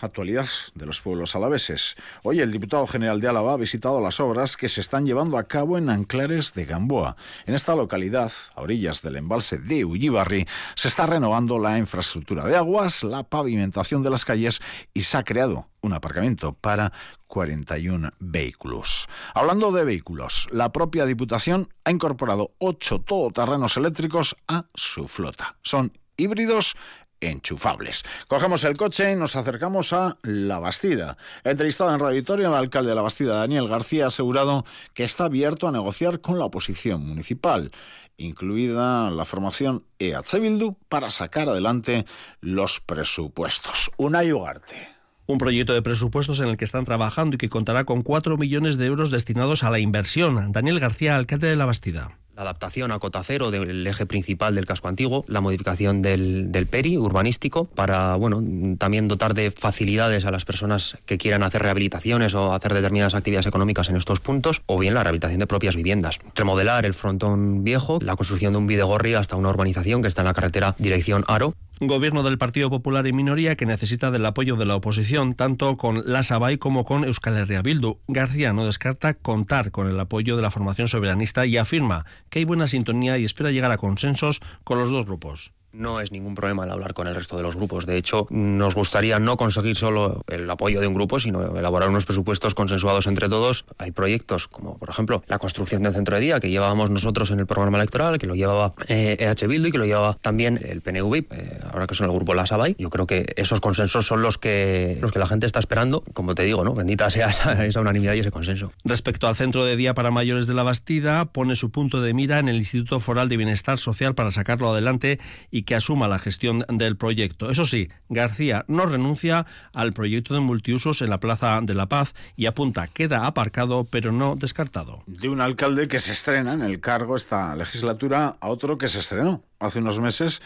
actualidad 0.02 0.48
de 0.76 0.86
los 0.86 1.00
pueblos 1.00 1.34
alaveses. 1.34 1.96
Hoy 2.22 2.42
el 2.42 2.52
diputado 2.52 2.86
general 2.86 3.22
de 3.22 3.30
Álava 3.30 3.54
ha 3.54 3.58
visitado 3.58 4.02
las 4.02 4.20
obras 4.20 4.58
que 4.58 4.68
se 4.68 4.82
están 4.82 5.06
llevando 5.06 5.38
a 5.38 5.46
cabo 5.46 5.78
en 5.78 5.90
Anclares 5.90 6.54
de 6.54 6.66
Gamboa. 6.66 7.16
En 7.46 7.56
esta 7.56 7.78
localidad, 7.78 8.30
a 8.56 8.62
orillas 8.62 9.02
del 9.02 9.16
embalse 9.16 9.58
de 9.58 9.86
Ullibarri, 9.86 10.46
se 10.76 10.90
está 10.90 11.06
renovando 11.06 11.60
la 11.60 11.78
infraestructura 11.78 12.44
de 12.44 12.58
aguas, 12.58 13.04
la 13.06 13.24
pavimentación 13.24 14.04
de 14.04 14.10
las 14.10 14.26
calles 14.26 14.60
y 14.94 15.04
se 15.04 15.16
ha 15.16 15.24
creado 15.24 15.70
un 15.80 15.94
aparcamiento 15.94 16.52
para 16.52 16.92
41 17.28 18.12
vehículos. 18.20 19.08
Hablando 19.34 19.72
de 19.72 19.86
vehículos, 19.86 20.50
la 20.52 20.74
propia 20.74 21.06
Diputación 21.06 21.74
ha 21.86 21.92
incorporado 21.92 22.52
ocho 22.58 23.00
todoterrenos 23.00 23.78
eléctricos 23.78 24.36
a 24.50 24.66
su 24.76 25.08
flota. 25.08 25.56
Son 25.62 25.94
híbridos 26.20 26.76
enchufables. 27.22 28.04
Cogemos 28.28 28.64
el 28.64 28.78
coche 28.78 29.12
y 29.12 29.16
nos 29.16 29.36
acercamos 29.36 29.94
a 29.94 30.18
La 30.24 30.60
Bastida. 30.60 31.18
Entrevistado 31.44 31.94
en 31.94 32.00
Radio 32.00 32.16
Victoria, 32.16 32.48
el 32.48 32.54
alcalde 32.54 32.90
de 32.90 32.96
La 32.96 33.02
Bastida, 33.02 33.38
Daniel 33.38 33.68
García, 33.68 34.06
ha 34.06 34.08
asegurado 34.08 34.66
que 34.94 35.04
está 35.04 35.26
abierto 35.26 35.68
a 35.68 35.72
negociar 35.72 36.22
con 36.22 36.40
la 36.40 36.46
oposición 36.46 37.06
municipal, 37.06 37.72
incluida 38.18 39.10
la 39.10 39.26
formación 39.26 39.84
EH 40.00 40.40
Bildu, 40.40 40.76
para 40.88 41.10
sacar 41.10 41.50
adelante 41.50 42.06
los 42.42 42.80
presupuestos. 42.80 43.92
Unai 43.98 44.32
Ugarte 44.32 44.99
un 45.32 45.38
proyecto 45.38 45.74
de 45.74 45.84
presupuestos 45.84 46.40
en 46.40 46.50
el 46.50 46.58
que 46.58 46.66
están 46.66 46.86
trabajando 46.86 47.36
y 47.36 47.38
que 47.38 47.50
contará 47.50 47.84
con 47.84 48.02
4 48.02 48.36
millones 48.38 48.78
de 48.78 48.88
euros 48.88 49.12
destinados 49.12 49.64
a 49.64 49.70
la 49.70 49.78
inversión. 49.78 50.52
Daniel 50.52 50.80
García, 50.80 51.16
alcalde 51.16 51.48
de 51.48 51.56
La 51.56 51.66
Bastida 51.66 52.18
la 52.40 52.44
adaptación 52.44 52.94
a 52.94 53.00
cota 53.00 53.22
cero 53.22 53.52
del 53.52 53.86
eje 53.86 54.06
principal 54.06 54.56
del 54.56 54.66
casco 54.66 54.88
antiguo, 54.88 55.26
la 55.28 55.42
modificación 55.42 56.02
del, 56.02 56.68
PERI 56.72 56.98
urbanístico 56.98 57.66
para 57.66 58.16
bueno, 58.16 58.42
también 58.78 59.10
dotar 59.10 59.34
de 59.34 59.52
facilidades 59.52 60.24
a 60.24 60.32
las 60.32 60.46
personas 60.46 60.98
que 61.06 61.18
quieran 61.18 61.44
hacer 61.44 61.62
rehabilitaciones 61.64 62.36
o 62.36 62.54
hacer 62.54 62.74
determinadas 62.74 63.14
actividades 63.14 63.46
económicas 63.46 63.90
en 63.90 63.98
estos 63.98 64.22
puntos, 64.22 64.62
o 64.68 64.80
bien 64.80 64.94
la 64.94 65.04
rehabilitación 65.04 65.42
de 65.42 65.48
propias 65.48 65.76
viviendas. 65.76 66.20
Remodelar 66.34 66.86
el 66.86 66.94
frontón 66.94 67.66
viejo, 67.66 68.00
la 68.02 68.16
construcción 68.16 68.54
de 68.54 68.60
un 68.60 68.68
videgorri 68.68 69.16
hasta 69.16 69.36
una 69.36 69.50
urbanización 69.50 70.02
que 70.02 70.08
está 70.08 70.22
en 70.22 70.28
la 70.28 70.34
carretera 70.34 70.76
dirección 70.78 71.26
Aro, 71.28 71.56
Gobierno 71.82 72.24
del 72.24 72.38
Partido 72.38 72.70
Popular 72.70 73.08
y 73.08 73.14
minoría 73.14 73.56
que 73.56 73.66
necesita 73.66 74.12
del 74.12 74.26
apoyo 74.26 74.58
de 74.58 74.66
la 74.66 74.76
oposición, 74.76 75.34
tanto 75.34 75.78
con 75.78 76.04
la 76.06 76.24
SABAI 76.24 76.58
como 76.58 76.84
con 76.84 77.06
Euskal 77.06 77.38
Herria 77.38 77.62
Bildu. 77.62 78.00
García 78.10 78.52
no 78.52 78.66
descarta 78.66 79.14
contar 79.14 79.72
con 79.72 79.88
el 79.88 79.98
apoyo 79.98 80.36
de 80.36 80.42
la 80.42 80.52
formación 80.52 80.90
soberanista 80.90 81.46
y 81.46 81.56
afirma 81.56 82.06
que 82.30 82.40
hay 82.40 82.46
buena 82.46 82.68
sintonía 82.68 83.18
y 83.18 83.24
espera 83.24 83.52
llegar 83.52 83.72
a 83.72 83.78
consensos 83.78 84.42
con 84.66 84.78
los 84.78 84.90
dos 84.90 85.06
grupos. 85.06 85.54
No 85.72 86.02
es 86.02 86.12
ningún 86.12 86.36
problema 86.36 86.64
el 86.64 86.72
hablar 86.72 86.94
con 86.94 87.08
el 87.08 87.16
resto 87.16 87.38
de 87.38 87.44
los 87.44 87.56
grupos. 87.56 87.86
De 87.86 87.98
hecho, 87.98 88.28
nos 88.32 88.76
gustaría 88.76 89.20
no 89.20 89.38
conseguir 89.38 89.76
solo 89.76 90.24
el 90.28 90.50
apoyo 90.50 90.82
de 90.82 90.88
un 90.88 90.94
grupo, 90.94 91.20
sino 91.20 91.58
elaborar 91.58 91.90
unos 91.90 92.06
presupuestos 92.06 92.56
consensuados 92.56 93.06
entre 93.06 93.30
todos. 93.30 93.66
Hay 93.78 93.92
proyectos 93.92 94.48
como, 94.48 94.78
por 94.78 94.90
ejemplo, 94.90 95.24
la 95.28 95.38
construcción 95.38 95.84
del 95.84 95.94
centro 95.94 96.16
de 96.16 96.22
día 96.22 96.40
que 96.40 96.50
llevábamos 96.50 96.90
nosotros 96.90 97.30
en 97.32 97.40
el 97.40 97.46
programa 97.46 97.78
electoral, 97.78 98.18
que 98.18 98.26
lo 98.26 98.36
llevaba 98.36 98.74
EH 98.88 99.48
Bildu 99.48 99.68
y 99.68 99.72
que 99.72 99.78
lo 99.78 99.86
llevaba 99.86 100.16
también 100.16 100.60
el 100.64 100.82
PNV, 100.82 101.16
eh, 101.16 101.60
ahora 101.72 101.86
que 101.86 101.94
son 101.94 102.10
el 102.10 102.16
grupo 102.16 102.34
La 102.34 102.46
Sabay. 102.46 102.76
Yo 102.80 102.90
creo 102.90 103.06
que 103.06 103.34
esos 103.36 103.62
consensos 103.62 104.08
son 104.08 104.22
los 104.22 104.38
que, 104.38 104.98
los 105.02 105.12
que 105.12 105.20
la 105.20 105.28
gente 105.28 105.46
está 105.46 105.60
esperando. 105.60 106.04
Como 106.14 106.34
te 106.34 106.44
digo, 106.44 106.64
¿no? 106.64 106.74
bendita 106.74 107.10
sea 107.10 107.28
esa, 107.30 107.66
esa 107.66 107.80
unanimidad 107.80 108.14
y 108.14 108.20
ese 108.20 108.32
consenso. 108.32 108.72
Respecto 108.84 109.28
al 109.28 109.36
centro 109.36 109.66
de 109.66 109.76
día 109.76 109.94
para 109.94 110.10
mayores 110.10 110.48
de 110.48 110.56
la 110.56 110.64
Bastida, 110.64 111.26
pone 111.26 111.56
su 111.56 111.70
punto 111.70 112.02
de 112.02 112.14
mira 112.14 112.40
en 112.40 112.50
el 112.50 112.58
Instituto 112.58 113.00
Foral 113.00 113.30
de 113.30 113.38
Bienestar 113.38 113.78
Social 113.78 114.16
para 114.16 114.32
sacarlo 114.32 114.72
adelante 114.72 115.20
y 115.52 115.59
y 115.60 115.64
que 115.64 115.76
asuma 115.76 116.08
la 116.08 116.20
gestión 116.20 116.66
del 116.70 116.96
proyecto. 116.96 117.50
Eso 117.50 117.66
sí, 117.66 117.90
García 118.08 118.64
no 118.70 118.86
renuncia 118.86 119.46
al 119.74 119.92
proyecto 119.92 120.34
de 120.34 120.40
multiusos 120.40 121.02
en 121.02 121.10
la 121.10 121.20
Plaza 121.20 121.60
de 121.62 121.74
la 121.74 121.88
Paz 121.88 122.14
y 122.38 122.46
apunta 122.46 122.88
queda 122.88 123.26
aparcado 123.26 123.84
pero 123.84 124.14
no 124.14 124.38
descartado. 124.38 125.04
De 125.06 125.28
un 125.28 125.42
alcalde 125.42 125.90
que 125.90 126.00
se 126.00 126.14
estrena 126.14 126.54
en 126.54 126.62
el 126.62 126.80
cargo 126.80 127.18
esta 127.18 127.54
legislatura 127.58 128.38
a 128.40 128.48
otro 128.48 128.78
que 128.78 128.88
se 128.88 129.00
estrenó 129.00 129.44
hace 129.60 129.80
unos 129.80 130.00
meses 130.00 130.42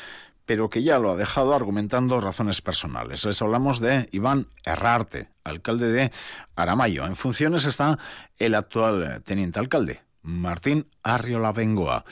pero 0.48 0.72
que 0.72 0.82
ya 0.82 0.98
lo 0.98 1.12
ha 1.12 1.15
dejado 1.15 1.53
argumentando 1.53 2.20
razones 2.20 2.62
personales. 2.62 3.24
Les 3.24 3.41
hablamos 3.41 3.79
de 3.79 4.10
Iván 4.12 4.48
Herrarte, 4.65 5.29
alcalde 5.43 5.91
de 5.91 6.12
Aramayo. 6.55 7.05
En 7.05 7.15
funciones 7.15 7.65
está 7.65 8.00
el 8.39 8.55
actual 8.55 9.22
teniente 9.24 9.60
alcalde, 9.60 10.01
Martín 10.24 10.88
Arriola 11.03 11.51
Bengoa. 11.51 12.03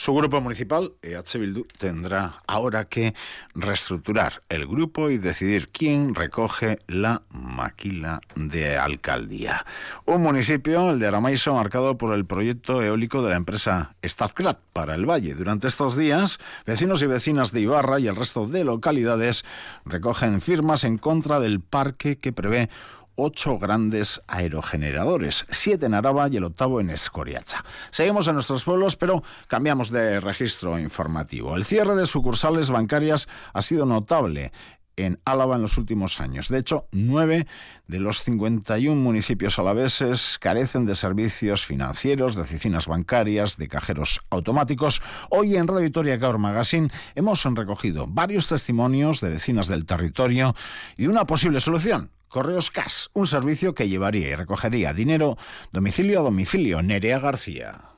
Su 0.00 0.14
grupo 0.14 0.40
municipal, 0.40 0.94
EH 1.02 1.38
Bildu, 1.38 1.66
tendrá 1.76 2.36
ahora 2.46 2.86
que 2.86 3.12
reestructurar 3.54 4.42
el 4.48 4.66
grupo 4.66 5.10
y 5.10 5.18
decidir 5.18 5.68
quién 5.68 6.14
recoge 6.14 6.78
la 6.86 7.20
maquila 7.28 8.22
de 8.34 8.78
alcaldía. 8.78 9.66
Un 10.06 10.22
municipio, 10.22 10.88
el 10.88 11.00
de 11.00 11.08
Aramaiso, 11.08 11.52
marcado 11.52 11.98
por 11.98 12.14
el 12.14 12.24
proyecto 12.24 12.82
eólico 12.82 13.20
de 13.20 13.28
la 13.28 13.36
empresa 13.36 13.94
Statkraft 14.02 14.60
para 14.72 14.94
el 14.94 15.04
Valle. 15.04 15.34
Durante 15.34 15.68
estos 15.68 15.98
días, 15.98 16.38
vecinos 16.64 17.02
y 17.02 17.06
vecinas 17.06 17.52
de 17.52 17.60
Ibarra 17.60 18.00
y 18.00 18.08
el 18.08 18.16
resto 18.16 18.46
de 18.46 18.64
localidades 18.64 19.44
recogen 19.84 20.40
firmas 20.40 20.84
en 20.84 20.96
contra 20.96 21.40
del 21.40 21.60
parque 21.60 22.16
que 22.16 22.32
prevé 22.32 22.70
ocho 23.14 23.58
grandes 23.58 24.20
aerogeneradores, 24.26 25.46
siete 25.50 25.86
en 25.86 25.94
Araba 25.94 26.28
y 26.28 26.36
el 26.36 26.44
octavo 26.44 26.80
en 26.80 26.90
Escoriacha. 26.90 27.64
Seguimos 27.90 28.26
en 28.28 28.34
nuestros 28.34 28.64
pueblos, 28.64 28.96
pero 28.96 29.22
cambiamos 29.46 29.90
de 29.90 30.20
registro 30.20 30.78
informativo. 30.78 31.56
El 31.56 31.64
cierre 31.64 31.94
de 31.94 32.06
sucursales 32.06 32.70
bancarias 32.70 33.28
ha 33.52 33.62
sido 33.62 33.86
notable 33.86 34.52
en 34.96 35.20
Álava 35.24 35.56
en 35.56 35.62
los 35.62 35.78
últimos 35.78 36.20
años. 36.20 36.48
De 36.48 36.58
hecho, 36.58 36.86
nueve 36.92 37.46
de 37.86 38.00
los 38.00 38.22
51 38.22 39.00
municipios 39.00 39.58
alaveses 39.58 40.38
carecen 40.38 40.86
de 40.86 40.94
servicios 40.94 41.64
financieros, 41.64 42.34
de 42.34 42.42
oficinas 42.42 42.86
bancarias, 42.86 43.56
de 43.56 43.68
cajeros 43.68 44.20
automáticos. 44.30 45.00
Hoy 45.30 45.56
en 45.56 45.66
Radio 45.66 45.82
Victoria 45.82 46.16
Gaur 46.16 46.38
Magazine 46.38 46.88
hemos 47.14 47.44
recogido 47.44 48.06
varios 48.08 48.48
testimonios 48.48 49.20
de 49.20 49.30
vecinas 49.30 49.68
del 49.68 49.86
territorio 49.86 50.54
y 50.96 51.06
una 51.06 51.24
posible 51.26 51.60
solución 51.60 52.10
Correos 52.30 52.70
Cash, 52.70 53.06
un 53.12 53.26
servicio 53.26 53.74
que 53.74 53.88
llevaría 53.88 54.28
y 54.28 54.34
recogería 54.36 54.94
dinero 54.94 55.36
domicilio 55.72 56.20
a 56.20 56.22
domicilio. 56.22 56.80
Nerea 56.80 57.18
García. 57.18 57.90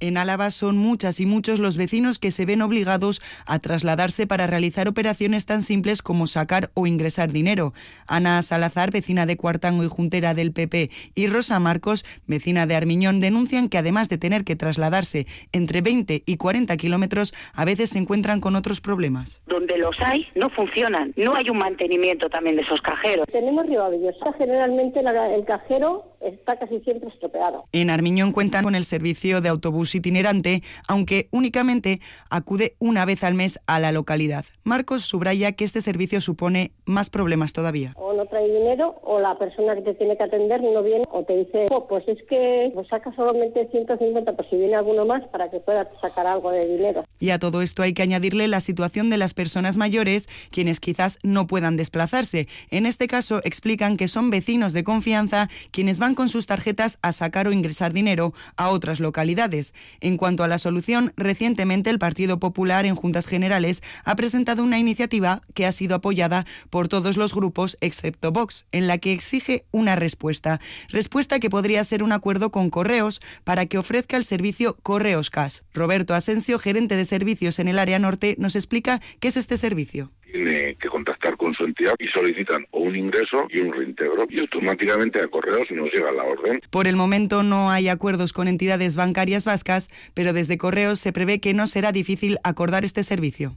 En 0.00 0.16
Álava 0.16 0.50
son 0.50 0.78
muchas 0.78 1.20
y 1.20 1.26
muchos 1.26 1.58
los 1.58 1.76
vecinos 1.76 2.18
que 2.18 2.30
se 2.30 2.46
ven 2.46 2.62
obligados 2.62 3.20
a 3.44 3.58
trasladarse 3.58 4.26
para 4.26 4.46
realizar 4.46 4.88
operaciones 4.88 5.44
tan 5.44 5.62
simples 5.62 6.00
como 6.00 6.26
sacar 6.26 6.70
o 6.72 6.86
ingresar 6.86 7.32
dinero. 7.32 7.74
Ana 8.06 8.40
Salazar, 8.42 8.90
vecina 8.90 9.26
de 9.26 9.36
Cuartango 9.36 9.84
y 9.84 9.88
Juntera 9.88 10.32
del 10.32 10.52
PP, 10.52 10.90
y 11.14 11.26
Rosa 11.26 11.60
Marcos, 11.60 12.06
vecina 12.26 12.66
de 12.66 12.76
Armiñón, 12.76 13.20
denuncian 13.20 13.68
que 13.68 13.76
además 13.76 14.08
de 14.08 14.16
tener 14.16 14.44
que 14.44 14.56
trasladarse 14.56 15.26
entre 15.52 15.82
20 15.82 16.22
y 16.24 16.36
40 16.38 16.74
kilómetros, 16.78 17.34
a 17.52 17.66
veces 17.66 17.90
se 17.90 17.98
encuentran 17.98 18.40
con 18.40 18.56
otros 18.56 18.80
problemas. 18.80 19.42
Donde 19.46 19.76
los 19.76 19.96
hay, 20.00 20.26
no 20.34 20.48
funcionan. 20.48 21.12
No 21.16 21.34
hay 21.34 21.50
un 21.50 21.58
mantenimiento 21.58 22.30
también 22.30 22.56
de 22.56 22.62
esos 22.62 22.80
cajeros. 22.80 23.26
Tenemos 23.30 23.66
Ribavillosa, 23.66 24.32
generalmente 24.38 25.00
el 25.00 25.44
cajero 25.44 26.06
está 26.20 26.58
casi 26.58 26.80
siempre 26.80 27.10
estropeado. 27.10 27.66
En 27.72 27.90
Armiñón 27.90 28.32
cuentan 28.32 28.64
con 28.64 28.74
el 28.74 28.84
servicio 28.84 29.40
de 29.40 29.48
autobús 29.50 29.89
itinerante, 29.94 30.62
aunque 30.88 31.28
únicamente 31.30 32.00
acude 32.30 32.76
una 32.78 33.04
vez 33.04 33.24
al 33.24 33.34
mes 33.34 33.60
a 33.66 33.80
la 33.80 33.92
localidad. 33.92 34.44
Marcos 34.64 35.02
subraya 35.02 35.52
que 35.52 35.64
este 35.64 35.82
servicio 35.82 36.20
supone 36.20 36.72
más 36.84 37.10
problemas 37.10 37.52
todavía. 37.52 37.92
O 37.96 38.12
no 38.12 38.26
trae 38.26 38.48
dinero 38.48 39.00
o 39.02 39.20
la 39.20 39.38
persona 39.38 39.74
que 39.74 39.82
te 39.82 39.94
tiene 39.94 40.16
que 40.16 40.24
atender 40.24 40.62
no 40.62 40.82
viene 40.82 41.04
o 41.10 41.24
te 41.24 41.36
dice, 41.36 41.66
oh, 41.70 41.86
pues 41.86 42.06
es 42.08 42.18
que 42.28 42.70
pues 42.74 42.88
saca 42.88 43.14
solamente 43.14 43.68
150, 43.70 44.32
pues 44.32 44.48
si 44.48 44.56
viene 44.56 44.74
alguno 44.74 45.04
más 45.04 45.26
para 45.28 45.50
que 45.50 45.60
pueda 45.60 45.90
sacar 46.00 46.26
algo 46.26 46.50
de 46.50 46.66
dinero. 46.66 47.04
Y 47.18 47.30
a 47.30 47.38
todo 47.38 47.62
esto 47.62 47.82
hay 47.82 47.92
que 47.92 48.02
añadirle 48.02 48.48
la 48.48 48.60
situación 48.60 49.10
de 49.10 49.18
las 49.18 49.34
personas 49.34 49.76
mayores, 49.76 50.28
quienes 50.50 50.80
quizás 50.80 51.18
no 51.22 51.46
puedan 51.46 51.76
desplazarse. 51.76 52.48
En 52.70 52.86
este 52.86 53.08
caso 53.08 53.40
explican 53.44 53.96
que 53.96 54.08
son 54.08 54.30
vecinos 54.30 54.72
de 54.72 54.84
confianza 54.84 55.48
quienes 55.70 55.98
van 55.98 56.14
con 56.14 56.28
sus 56.28 56.46
tarjetas 56.46 56.98
a 57.02 57.12
sacar 57.12 57.46
o 57.46 57.52
ingresar 57.52 57.92
dinero 57.92 58.32
a 58.56 58.70
otras 58.70 59.00
localidades. 59.00 59.74
En 60.00 60.16
cuanto 60.16 60.44
a 60.44 60.48
la 60.48 60.58
solución, 60.58 61.12
recientemente 61.16 61.90
el 61.90 61.98
Partido 61.98 62.38
Popular 62.38 62.86
en 62.86 62.96
Juntas 62.96 63.26
Generales 63.26 63.82
ha 64.04 64.16
presentado 64.16 64.62
una 64.62 64.78
iniciativa 64.78 65.42
que 65.54 65.66
ha 65.66 65.72
sido 65.72 65.96
apoyada 65.96 66.46
por 66.70 66.88
todos 66.88 67.16
los 67.16 67.34
grupos 67.34 67.76
excepto 67.80 68.32
Vox, 68.32 68.64
en 68.72 68.86
la 68.86 68.98
que 68.98 69.12
exige 69.12 69.64
una 69.70 69.96
respuesta. 69.96 70.60
Respuesta 70.88 71.40
que 71.40 71.50
podría 71.50 71.84
ser 71.84 72.02
un 72.02 72.12
acuerdo 72.12 72.50
con 72.50 72.70
Correos 72.70 73.20
para 73.44 73.66
que 73.66 73.78
ofrezca 73.78 74.16
el 74.16 74.24
servicio 74.24 74.76
Correos 74.82 75.30
Cash. 75.30 75.60
Roberto 75.74 76.14
Asensio, 76.14 76.58
gerente 76.58 76.96
de 76.96 77.04
servicios 77.04 77.58
en 77.58 77.68
el 77.68 77.78
área 77.78 77.98
norte, 77.98 78.36
nos 78.38 78.56
explica 78.56 79.00
qué 79.20 79.28
es 79.28 79.36
este 79.36 79.58
servicio 79.58 80.10
tiene 80.30 80.76
que 80.76 80.88
contactar 80.88 81.36
con 81.36 81.54
su 81.54 81.64
entidad 81.64 81.94
y 81.98 82.08
solicitan 82.08 82.66
o 82.70 82.80
un 82.80 82.96
ingreso 82.96 83.46
y 83.50 83.60
un 83.60 83.72
reintegro 83.72 84.26
y 84.28 84.40
automáticamente 84.40 85.20
a 85.20 85.28
correos 85.28 85.66
nos 85.70 85.92
llega 85.92 86.12
la 86.12 86.24
orden. 86.24 86.60
Por 86.70 86.86
el 86.86 86.96
momento 86.96 87.42
no 87.42 87.70
hay 87.70 87.88
acuerdos 87.88 88.32
con 88.32 88.48
entidades 88.48 88.96
bancarias 88.96 89.44
vascas, 89.44 89.88
pero 90.14 90.32
desde 90.32 90.58
correos 90.58 90.98
se 90.98 91.12
prevé 91.12 91.40
que 91.40 91.54
no 91.54 91.66
será 91.66 91.92
difícil 91.92 92.38
acordar 92.44 92.84
este 92.84 93.04
servicio. 93.04 93.56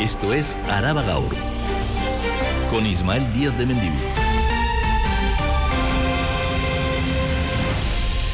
Esto 0.00 0.32
es 0.32 0.56
Araba 0.70 1.02
Gaur 1.02 1.34
con 2.70 2.86
Ismael 2.86 3.22
Díaz 3.34 3.58
de 3.58 3.66
Mendivil. 3.66 4.00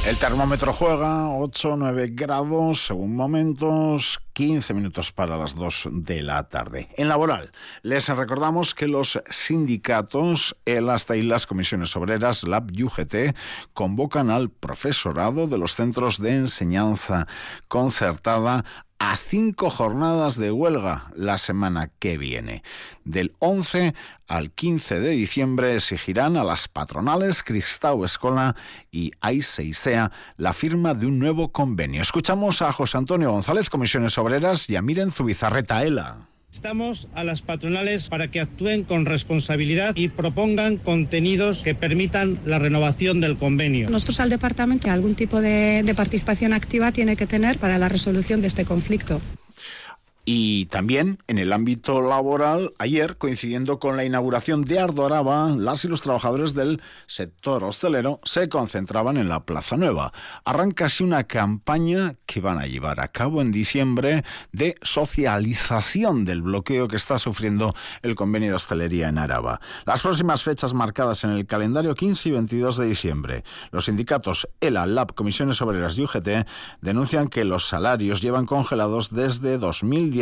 El 0.06 0.16
termómetro 0.18 0.72
juega 0.72 1.30
8, 1.30 1.74
9 1.76 2.10
grados, 2.12 2.86
según 2.86 3.16
momentos, 3.16 4.20
15 4.36 4.74
minutos 4.74 5.12
para 5.12 5.38
las 5.38 5.54
2 5.54 5.88
de 5.92 6.20
la 6.20 6.46
tarde. 6.50 6.90
En 6.98 7.08
laboral, 7.08 7.52
les 7.80 8.06
recordamos 8.10 8.74
que 8.74 8.86
los 8.86 9.18
sindicatos, 9.30 10.54
el 10.66 10.90
hasta 10.90 11.16
y 11.16 11.22
las 11.22 11.46
comisiones 11.46 11.96
obreras, 11.96 12.42
LAB 12.42 12.70
y 12.72 12.82
UGT, 12.82 13.14
convocan 13.72 14.28
al 14.28 14.50
profesorado 14.50 15.46
de 15.46 15.56
los 15.56 15.74
centros 15.74 16.20
de 16.20 16.34
enseñanza 16.34 17.26
concertada 17.66 18.62
a 18.98 19.16
cinco 19.16 19.68
jornadas 19.70 20.38
de 20.38 20.50
huelga 20.50 21.10
la 21.14 21.36
semana 21.38 21.90
que 21.98 22.16
viene. 22.16 22.62
Del 23.04 23.32
11 23.40 23.94
al 24.26 24.50
15 24.50 25.00
de 25.00 25.10
diciembre 25.10 25.74
exigirán 25.74 26.36
a 26.36 26.44
las 26.44 26.66
patronales 26.66 27.42
Cristau 27.42 28.04
Escola 28.04 28.56
y 28.90 29.12
Aiseisea 29.20 30.10
la 30.36 30.52
firma 30.52 30.94
de 30.94 31.06
un 31.06 31.18
nuevo 31.18 31.52
convenio. 31.52 32.00
Escuchamos 32.02 32.62
a 32.62 32.72
José 32.72 32.98
Antonio 32.98 33.30
González, 33.30 33.70
Comisiones 33.70 34.16
Obreras, 34.18 34.25
y 34.68 34.74
a 34.74 34.82
Miren 34.82 35.12
Zubizarreta 35.12 35.84
Ela. 35.84 36.26
Estamos 36.52 37.06
a 37.14 37.22
las 37.22 37.42
patronales 37.42 38.08
para 38.08 38.28
que 38.28 38.40
actúen 38.40 38.82
con 38.82 39.04
responsabilidad 39.04 39.94
y 39.94 40.08
propongan 40.08 40.78
contenidos 40.78 41.62
que 41.62 41.76
permitan 41.76 42.40
la 42.44 42.58
renovación 42.58 43.20
del 43.20 43.36
convenio. 43.36 43.88
Nosotros 43.88 44.18
al 44.20 44.30
departamento 44.30 44.90
algún 44.90 45.14
tipo 45.14 45.40
de, 45.40 45.82
de 45.84 45.94
participación 45.94 46.52
activa 46.52 46.90
tiene 46.90 47.14
que 47.14 47.26
tener 47.26 47.58
para 47.58 47.78
la 47.78 47.88
resolución 47.88 48.40
de 48.40 48.48
este 48.48 48.64
conflicto. 48.64 49.20
Y 50.28 50.66
también 50.66 51.22
en 51.28 51.38
el 51.38 51.52
ámbito 51.52 52.00
laboral, 52.00 52.74
ayer, 52.80 53.16
coincidiendo 53.16 53.78
con 53.78 53.96
la 53.96 54.04
inauguración 54.04 54.64
de 54.64 54.80
Ardoraba, 54.80 55.50
las 55.50 55.84
y 55.84 55.88
los 55.88 56.02
trabajadores 56.02 56.52
del 56.52 56.82
sector 57.06 57.62
hostelero 57.62 58.18
se 58.24 58.48
concentraban 58.48 59.18
en 59.18 59.28
la 59.28 59.44
Plaza 59.44 59.76
Nueva. 59.76 60.12
Arranca 60.44 60.86
así 60.86 61.04
una 61.04 61.22
campaña 61.24 62.16
que 62.26 62.40
van 62.40 62.58
a 62.58 62.66
llevar 62.66 62.98
a 62.98 63.06
cabo 63.06 63.40
en 63.40 63.52
diciembre 63.52 64.24
de 64.50 64.74
socialización 64.82 66.24
del 66.24 66.42
bloqueo 66.42 66.88
que 66.88 66.96
está 66.96 67.18
sufriendo 67.18 67.76
el 68.02 68.16
convenio 68.16 68.48
de 68.48 68.56
hostelería 68.56 69.08
en 69.08 69.18
Araba. 69.18 69.60
Las 69.84 70.02
próximas 70.02 70.42
fechas 70.42 70.74
marcadas 70.74 71.22
en 71.22 71.30
el 71.30 71.46
calendario 71.46 71.94
15 71.94 72.30
y 72.30 72.32
22 72.32 72.78
de 72.78 72.86
diciembre. 72.86 73.44
Los 73.70 73.84
sindicatos 73.84 74.48
ELA, 74.60 74.86
LAB, 74.86 75.14
Comisiones 75.14 75.62
Obreras 75.62 75.96
y 75.96 76.02
UGT 76.02 76.48
denuncian 76.80 77.28
que 77.28 77.44
los 77.44 77.68
salarios 77.68 78.20
llevan 78.20 78.46
congelados 78.46 79.14
desde 79.14 79.58
2010 79.58 80.15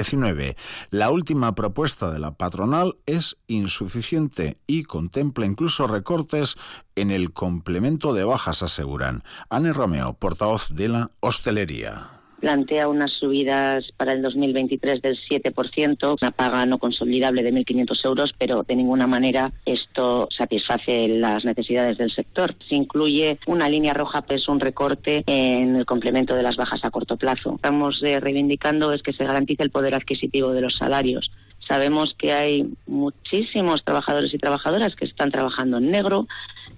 la 0.91 1.11
última 1.11 1.55
propuesta 1.55 2.11
de 2.11 2.19
la 2.19 2.33
patronal 2.33 2.97
es 3.07 3.37
insuficiente 3.47 4.59
y 4.67 4.85
contempla 4.85 5.47
incluso 5.47 5.87
recortes 5.87 6.57
en 6.97 7.11
el 7.11 7.33
complemento 7.33 8.13
de 8.13 8.25
bajas, 8.25 8.63
aseguran. 8.63 9.23
Anne 9.51 9.73
Romeo, 9.73 10.15
portavoz 10.15 10.71
de 10.71 10.89
la 10.89 11.11
hostelería 11.21 12.24
plantea 12.45 12.89
unas 12.89 13.11
subidas 13.11 13.91
para 13.97 14.13
el 14.13 14.21
2023 14.21 15.01
del 15.01 15.19
7%, 15.19 16.19
una 16.21 16.31
paga 16.31 16.67
no 16.67 16.77
consolidable 16.77 17.43
de 17.43 17.51
1.500 17.51 18.05
euros, 18.05 18.35
pero 18.37 18.63
de 18.69 18.77
ninguna 18.77 19.07
manera 19.07 19.51
esto 19.65 20.29
satisface 20.31 21.09
las 21.09 21.47
necesidades 21.47 21.97
del 21.97 22.11
sector. 22.11 22.55
Se 22.69 22.75
incluye 22.75 23.39
una 23.47 23.71
línea 23.71 23.95
roja, 23.95 24.21
pues 24.21 24.47
un 24.47 24.61
recorte 24.61 25.25
en 25.27 25.77
el 25.77 25.87
complemento 25.87 26.35
de 26.35 26.43
las 26.43 26.57
bajas 26.57 26.85
a 26.85 26.91
corto 26.91 27.17
plazo. 27.17 27.55
Estamos 27.55 28.03
eh, 28.03 28.21
reivindicando 28.21 28.93
es 28.93 29.03
que 29.03 29.15
se 29.15 29.25
garantice 29.25 29.63
el 29.63 29.71
poder 29.71 29.95
adquisitivo 29.95 30.51
de 30.51 30.61
los 30.61 30.77
salarios. 30.77 31.31
Sabemos 31.67 32.15
que 32.19 32.35
hay 32.35 32.69
muchísimos 32.87 33.85
trabajadores 33.85 34.35
y 34.35 34.39
trabajadoras 34.39 34.95
que 34.97 35.07
están 35.07 35.31
trabajando 35.31 35.79
en 35.79 35.91
negro, 35.91 36.27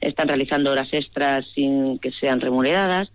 están 0.01 0.29
realizando 0.29 0.71
horas 0.71 0.91
extras 0.93 1.45
sin 1.57 1.99
que 1.99 2.13
sean 2.13 2.41
remuneradas 2.41 3.11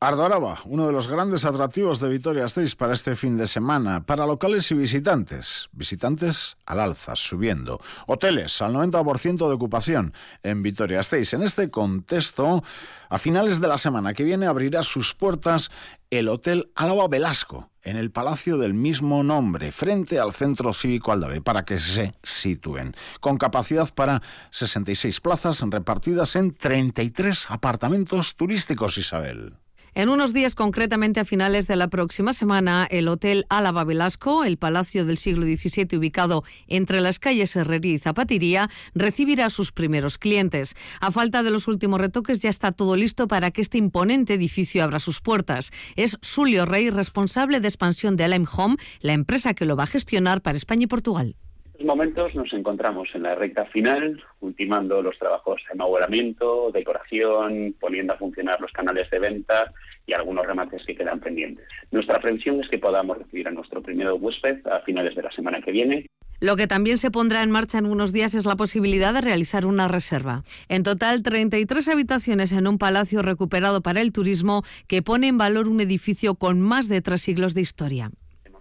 Ardoraba, 0.00 0.60
uno 0.66 0.86
de 0.86 0.92
los 0.92 1.08
grandes 1.08 1.44
atractivos 1.44 1.98
de 1.98 2.08
Vitoria-Gasteiz 2.08 2.76
para 2.76 2.94
este 2.94 3.16
fin 3.16 3.36
de 3.36 3.48
semana, 3.48 4.06
para 4.06 4.26
locales 4.26 4.70
y 4.70 4.76
visitantes. 4.76 5.68
Visitantes 5.72 6.56
al 6.66 6.78
alza, 6.78 7.16
subiendo. 7.16 7.80
Hoteles 8.06 8.62
al 8.62 8.74
90% 8.74 9.48
de 9.48 9.54
ocupación 9.54 10.14
en 10.44 10.62
Vitoria-Gasteiz. 10.62 11.34
En 11.34 11.42
este 11.42 11.68
contexto, 11.68 12.62
a 13.08 13.18
finales 13.18 13.60
de 13.60 13.66
la 13.66 13.76
semana 13.76 14.14
que 14.14 14.22
viene 14.22 14.46
abrirá 14.46 14.84
sus 14.84 15.16
puertas 15.16 15.72
el 16.10 16.28
Hotel 16.28 16.70
Álava 16.76 17.08
Velasco, 17.08 17.68
en 17.82 17.96
el 17.96 18.12
palacio 18.12 18.56
del 18.56 18.74
mismo 18.74 19.24
nombre, 19.24 19.72
frente 19.72 20.20
al 20.20 20.32
Centro 20.32 20.72
Cívico 20.74 21.10
Aldave, 21.10 21.40
para 21.40 21.64
que 21.64 21.76
se 21.76 22.14
sitúen, 22.22 22.94
con 23.18 23.36
capacidad 23.36 23.92
para 23.92 24.22
66 24.52 25.20
plazas 25.20 25.60
repartidas 25.60 26.36
en 26.36 26.54
33 26.54 27.46
apartamentos 27.50 28.36
turísticos, 28.36 28.96
Isabel. 28.96 29.56
En 29.98 30.10
unos 30.10 30.32
días, 30.32 30.54
concretamente 30.54 31.18
a 31.18 31.24
finales 31.24 31.66
de 31.66 31.74
la 31.74 31.88
próxima 31.88 32.32
semana, 32.32 32.86
el 32.88 33.08
Hotel 33.08 33.46
Álava 33.48 33.82
Velasco, 33.82 34.44
el 34.44 34.56
palacio 34.56 35.04
del 35.04 35.18
siglo 35.18 35.44
XVII 35.44 35.98
ubicado 35.98 36.44
entre 36.68 37.00
las 37.00 37.18
calles 37.18 37.56
Herrería 37.56 37.94
y 37.94 37.98
Zapatiría, 37.98 38.70
recibirá 38.94 39.46
a 39.46 39.50
sus 39.50 39.72
primeros 39.72 40.16
clientes. 40.16 40.76
A 41.00 41.10
falta 41.10 41.42
de 41.42 41.50
los 41.50 41.66
últimos 41.66 42.00
retoques, 42.00 42.38
ya 42.38 42.48
está 42.48 42.70
todo 42.70 42.94
listo 42.94 43.26
para 43.26 43.50
que 43.50 43.60
este 43.60 43.78
imponente 43.78 44.34
edificio 44.34 44.84
abra 44.84 45.00
sus 45.00 45.20
puertas. 45.20 45.72
Es 45.96 46.16
Julio 46.22 46.64
Rey, 46.64 46.90
responsable 46.90 47.58
de 47.58 47.66
expansión 47.66 48.14
de 48.14 48.22
Alem 48.22 48.46
Home, 48.56 48.76
la 49.00 49.14
empresa 49.14 49.54
que 49.54 49.64
lo 49.64 49.74
va 49.74 49.82
a 49.82 49.88
gestionar 49.88 50.42
para 50.42 50.56
España 50.56 50.84
y 50.84 50.86
Portugal 50.86 51.34
estos 51.78 51.96
momentos 51.96 52.34
nos 52.34 52.52
encontramos 52.52 53.08
en 53.14 53.22
la 53.22 53.36
recta 53.36 53.64
final, 53.66 54.20
ultimando 54.40 55.00
los 55.00 55.16
trabajos 55.16 55.60
de 55.68 55.76
inauguramiento, 55.76 56.72
decoración, 56.72 57.72
poniendo 57.78 58.14
a 58.14 58.16
funcionar 58.16 58.60
los 58.60 58.72
canales 58.72 59.08
de 59.10 59.20
venta 59.20 59.72
y 60.04 60.12
algunos 60.12 60.44
remates 60.44 60.84
que 60.84 60.96
quedan 60.96 61.20
pendientes. 61.20 61.68
Nuestra 61.92 62.18
previsión 62.18 62.60
es 62.60 62.68
que 62.68 62.78
podamos 62.78 63.18
recibir 63.18 63.46
a 63.46 63.52
nuestro 63.52 63.80
primer 63.80 64.10
huésped 64.10 64.66
a 64.66 64.80
finales 64.80 65.14
de 65.14 65.22
la 65.22 65.30
semana 65.30 65.60
que 65.62 65.70
viene. 65.70 66.06
Lo 66.40 66.56
que 66.56 66.66
también 66.66 66.98
se 66.98 67.12
pondrá 67.12 67.44
en 67.44 67.52
marcha 67.52 67.78
en 67.78 67.86
unos 67.86 68.12
días 68.12 68.34
es 68.34 68.44
la 68.44 68.56
posibilidad 68.56 69.14
de 69.14 69.20
realizar 69.20 69.64
una 69.64 69.86
reserva. 69.86 70.42
En 70.68 70.82
total, 70.82 71.22
33 71.22 71.86
habitaciones 71.86 72.50
en 72.50 72.66
un 72.66 72.78
palacio 72.78 73.22
recuperado 73.22 73.82
para 73.82 74.00
el 74.00 74.10
turismo 74.10 74.64
que 74.88 75.02
pone 75.02 75.28
en 75.28 75.38
valor 75.38 75.68
un 75.68 75.80
edificio 75.80 76.34
con 76.34 76.60
más 76.60 76.88
de 76.88 77.02
tres 77.02 77.22
siglos 77.22 77.54
de 77.54 77.60
historia 77.60 78.10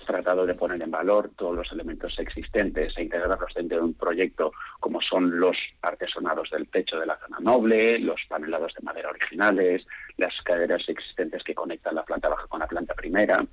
tratado 0.07 0.45
de 0.45 0.55
poner 0.55 0.81
en 0.81 0.89
valor 0.89 1.29
todos 1.35 1.55
los 1.55 1.71
elementos 1.71 2.17
existentes 2.17 2.97
e 2.97 3.03
integrarlos 3.03 3.53
dentro 3.53 3.77
de 3.77 3.83
un 3.83 3.93
proyecto 3.93 4.53
como 4.79 5.01
son 5.01 5.39
los 5.39 5.57
artesonados 5.81 6.49
del 6.49 6.67
techo 6.69 6.99
de 6.99 7.05
la 7.05 7.19
zona 7.19 7.37
noble, 7.41 7.99
los 7.99 8.21
panelados 8.27 8.73
de 8.73 8.83
madera 8.83 9.09
originales, 9.09 9.85
las 10.15 10.33
caderas 10.43 10.87
existentes 10.87 11.43
que 11.43 11.53
conectan 11.53 11.95
la 11.95 12.03
planta 12.03 12.29
baja 12.29 12.47
con 12.47 12.61
la 12.61 12.67
planta 12.67 12.95
primera. 12.95 13.45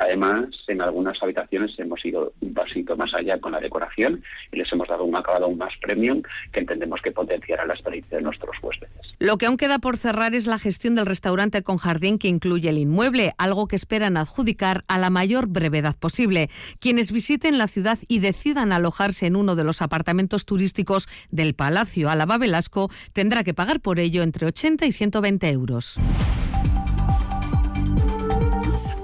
Además, 0.00 0.46
en 0.66 0.80
algunas 0.80 1.22
habitaciones 1.22 1.78
hemos 1.78 2.02
ido 2.06 2.32
un 2.40 2.54
pasito 2.54 2.96
más 2.96 3.12
allá 3.12 3.38
con 3.38 3.52
la 3.52 3.60
decoración 3.60 4.22
y 4.50 4.56
les 4.56 4.72
hemos 4.72 4.88
dado 4.88 5.04
un 5.04 5.14
acabado 5.14 5.50
más 5.50 5.74
premium 5.82 6.22
que 6.52 6.60
entendemos 6.60 7.02
que 7.02 7.12
potenciará 7.12 7.66
la 7.66 7.74
experiencia 7.74 8.16
de 8.16 8.24
nuestros 8.24 8.56
huéspedes. 8.62 9.14
Lo 9.18 9.36
que 9.36 9.44
aún 9.44 9.58
queda 9.58 9.78
por 9.78 9.98
cerrar 9.98 10.34
es 10.34 10.46
la 10.46 10.58
gestión 10.58 10.94
del 10.94 11.04
restaurante 11.04 11.62
con 11.62 11.76
jardín 11.76 12.18
que 12.18 12.28
incluye 12.28 12.70
el 12.70 12.78
inmueble, 12.78 13.34
algo 13.36 13.68
que 13.68 13.76
esperan 13.76 14.16
adjudicar 14.16 14.84
a 14.88 14.96
la 14.96 15.10
mayor 15.10 15.48
brevedad 15.48 15.94
posible. 15.94 16.48
Quienes 16.78 17.12
visiten 17.12 17.58
la 17.58 17.66
ciudad 17.66 17.98
y 18.08 18.20
decidan 18.20 18.72
alojarse 18.72 19.26
en 19.26 19.36
uno 19.36 19.54
de 19.54 19.64
los 19.64 19.82
apartamentos 19.82 20.46
turísticos 20.46 21.08
del 21.30 21.52
Palacio 21.54 22.08
Álava 22.08 22.38
Velasco 22.38 22.90
tendrá 23.12 23.44
que 23.44 23.52
pagar 23.52 23.80
por 23.80 23.98
ello 23.98 24.22
entre 24.22 24.46
80 24.46 24.86
y 24.86 24.92
120 24.92 25.50
euros. 25.50 25.98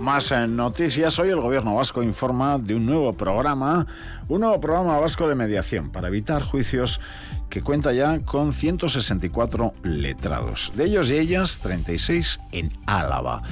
Más 0.07 0.31
eh, 0.31 0.47
noticias. 0.47 1.19
Hoy 1.19 1.31
el 1.31 1.41
gobierno 1.41 1.75
vasco 1.75 2.01
informa 2.01 2.61
de 2.61 2.77
un 2.77 2.87
nuevo 2.87 3.13
programa, 3.15 3.89
un 4.29 4.43
nuevo 4.43 4.61
programa 4.61 5.01
vasco 5.01 5.27
de 5.27 5.35
mediación 5.35 5.91
para 5.91 6.07
evitar 6.07 6.45
juicios 6.45 7.01
que 7.51 7.61
cuenta 7.61 7.93
ya 7.93 8.21
con 8.21 8.53
164 8.53 9.75
letrados. 9.83 10.71
De 10.77 10.85
ellos 10.85 11.11
y 11.11 11.19
ellas, 11.19 11.59
36 11.59 12.39
en 12.53 12.71
Álava. 12.87 13.43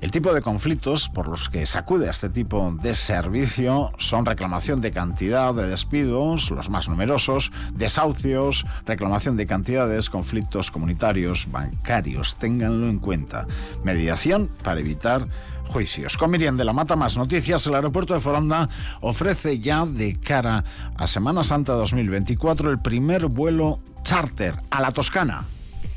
El 0.00 0.10
tipo 0.10 0.34
de 0.34 0.42
conflictos 0.42 1.08
por 1.08 1.28
los 1.28 1.48
que 1.48 1.64
se 1.66 1.78
acude 1.78 2.08
a 2.08 2.10
este 2.10 2.28
tipo 2.28 2.72
de 2.82 2.94
servicio 2.94 3.90
son 3.98 4.26
reclamación 4.26 4.80
de 4.80 4.92
cantidad 4.92 5.54
de 5.54 5.66
despidos, 5.66 6.50
los 6.50 6.68
más 6.68 6.88
numerosos, 6.88 7.52
desahucios, 7.72 8.66
reclamación 8.86 9.36
de 9.36 9.46
cantidades, 9.46 10.10
conflictos 10.10 10.70
comunitarios, 10.70 11.50
bancarios, 11.50 12.36
ténganlo 12.36 12.88
en 12.88 12.98
cuenta. 12.98 13.46
Mediación 13.82 14.50
para 14.62 14.80
evitar 14.80 15.26
juicios. 15.68 16.16
Con 16.16 16.30
Miriam 16.30 16.56
de 16.56 16.64
la 16.64 16.72
Mata, 16.72 16.96
más 16.96 17.16
noticias. 17.16 17.66
El 17.66 17.74
aeropuerto 17.74 18.14
de 18.14 18.20
Foronda 18.20 18.68
ofrece 19.00 19.58
ya 19.58 19.86
de 19.86 20.18
cara 20.20 20.64
a 20.96 21.06
Semana 21.06 21.42
Santa 21.42 21.72
2024 21.74 22.70
el 22.70 22.78
primer 22.78 23.26
vuelo 23.26 23.80
charter 24.02 24.60
a 24.70 24.80
la 24.80 24.92
Toscana. 24.92 25.44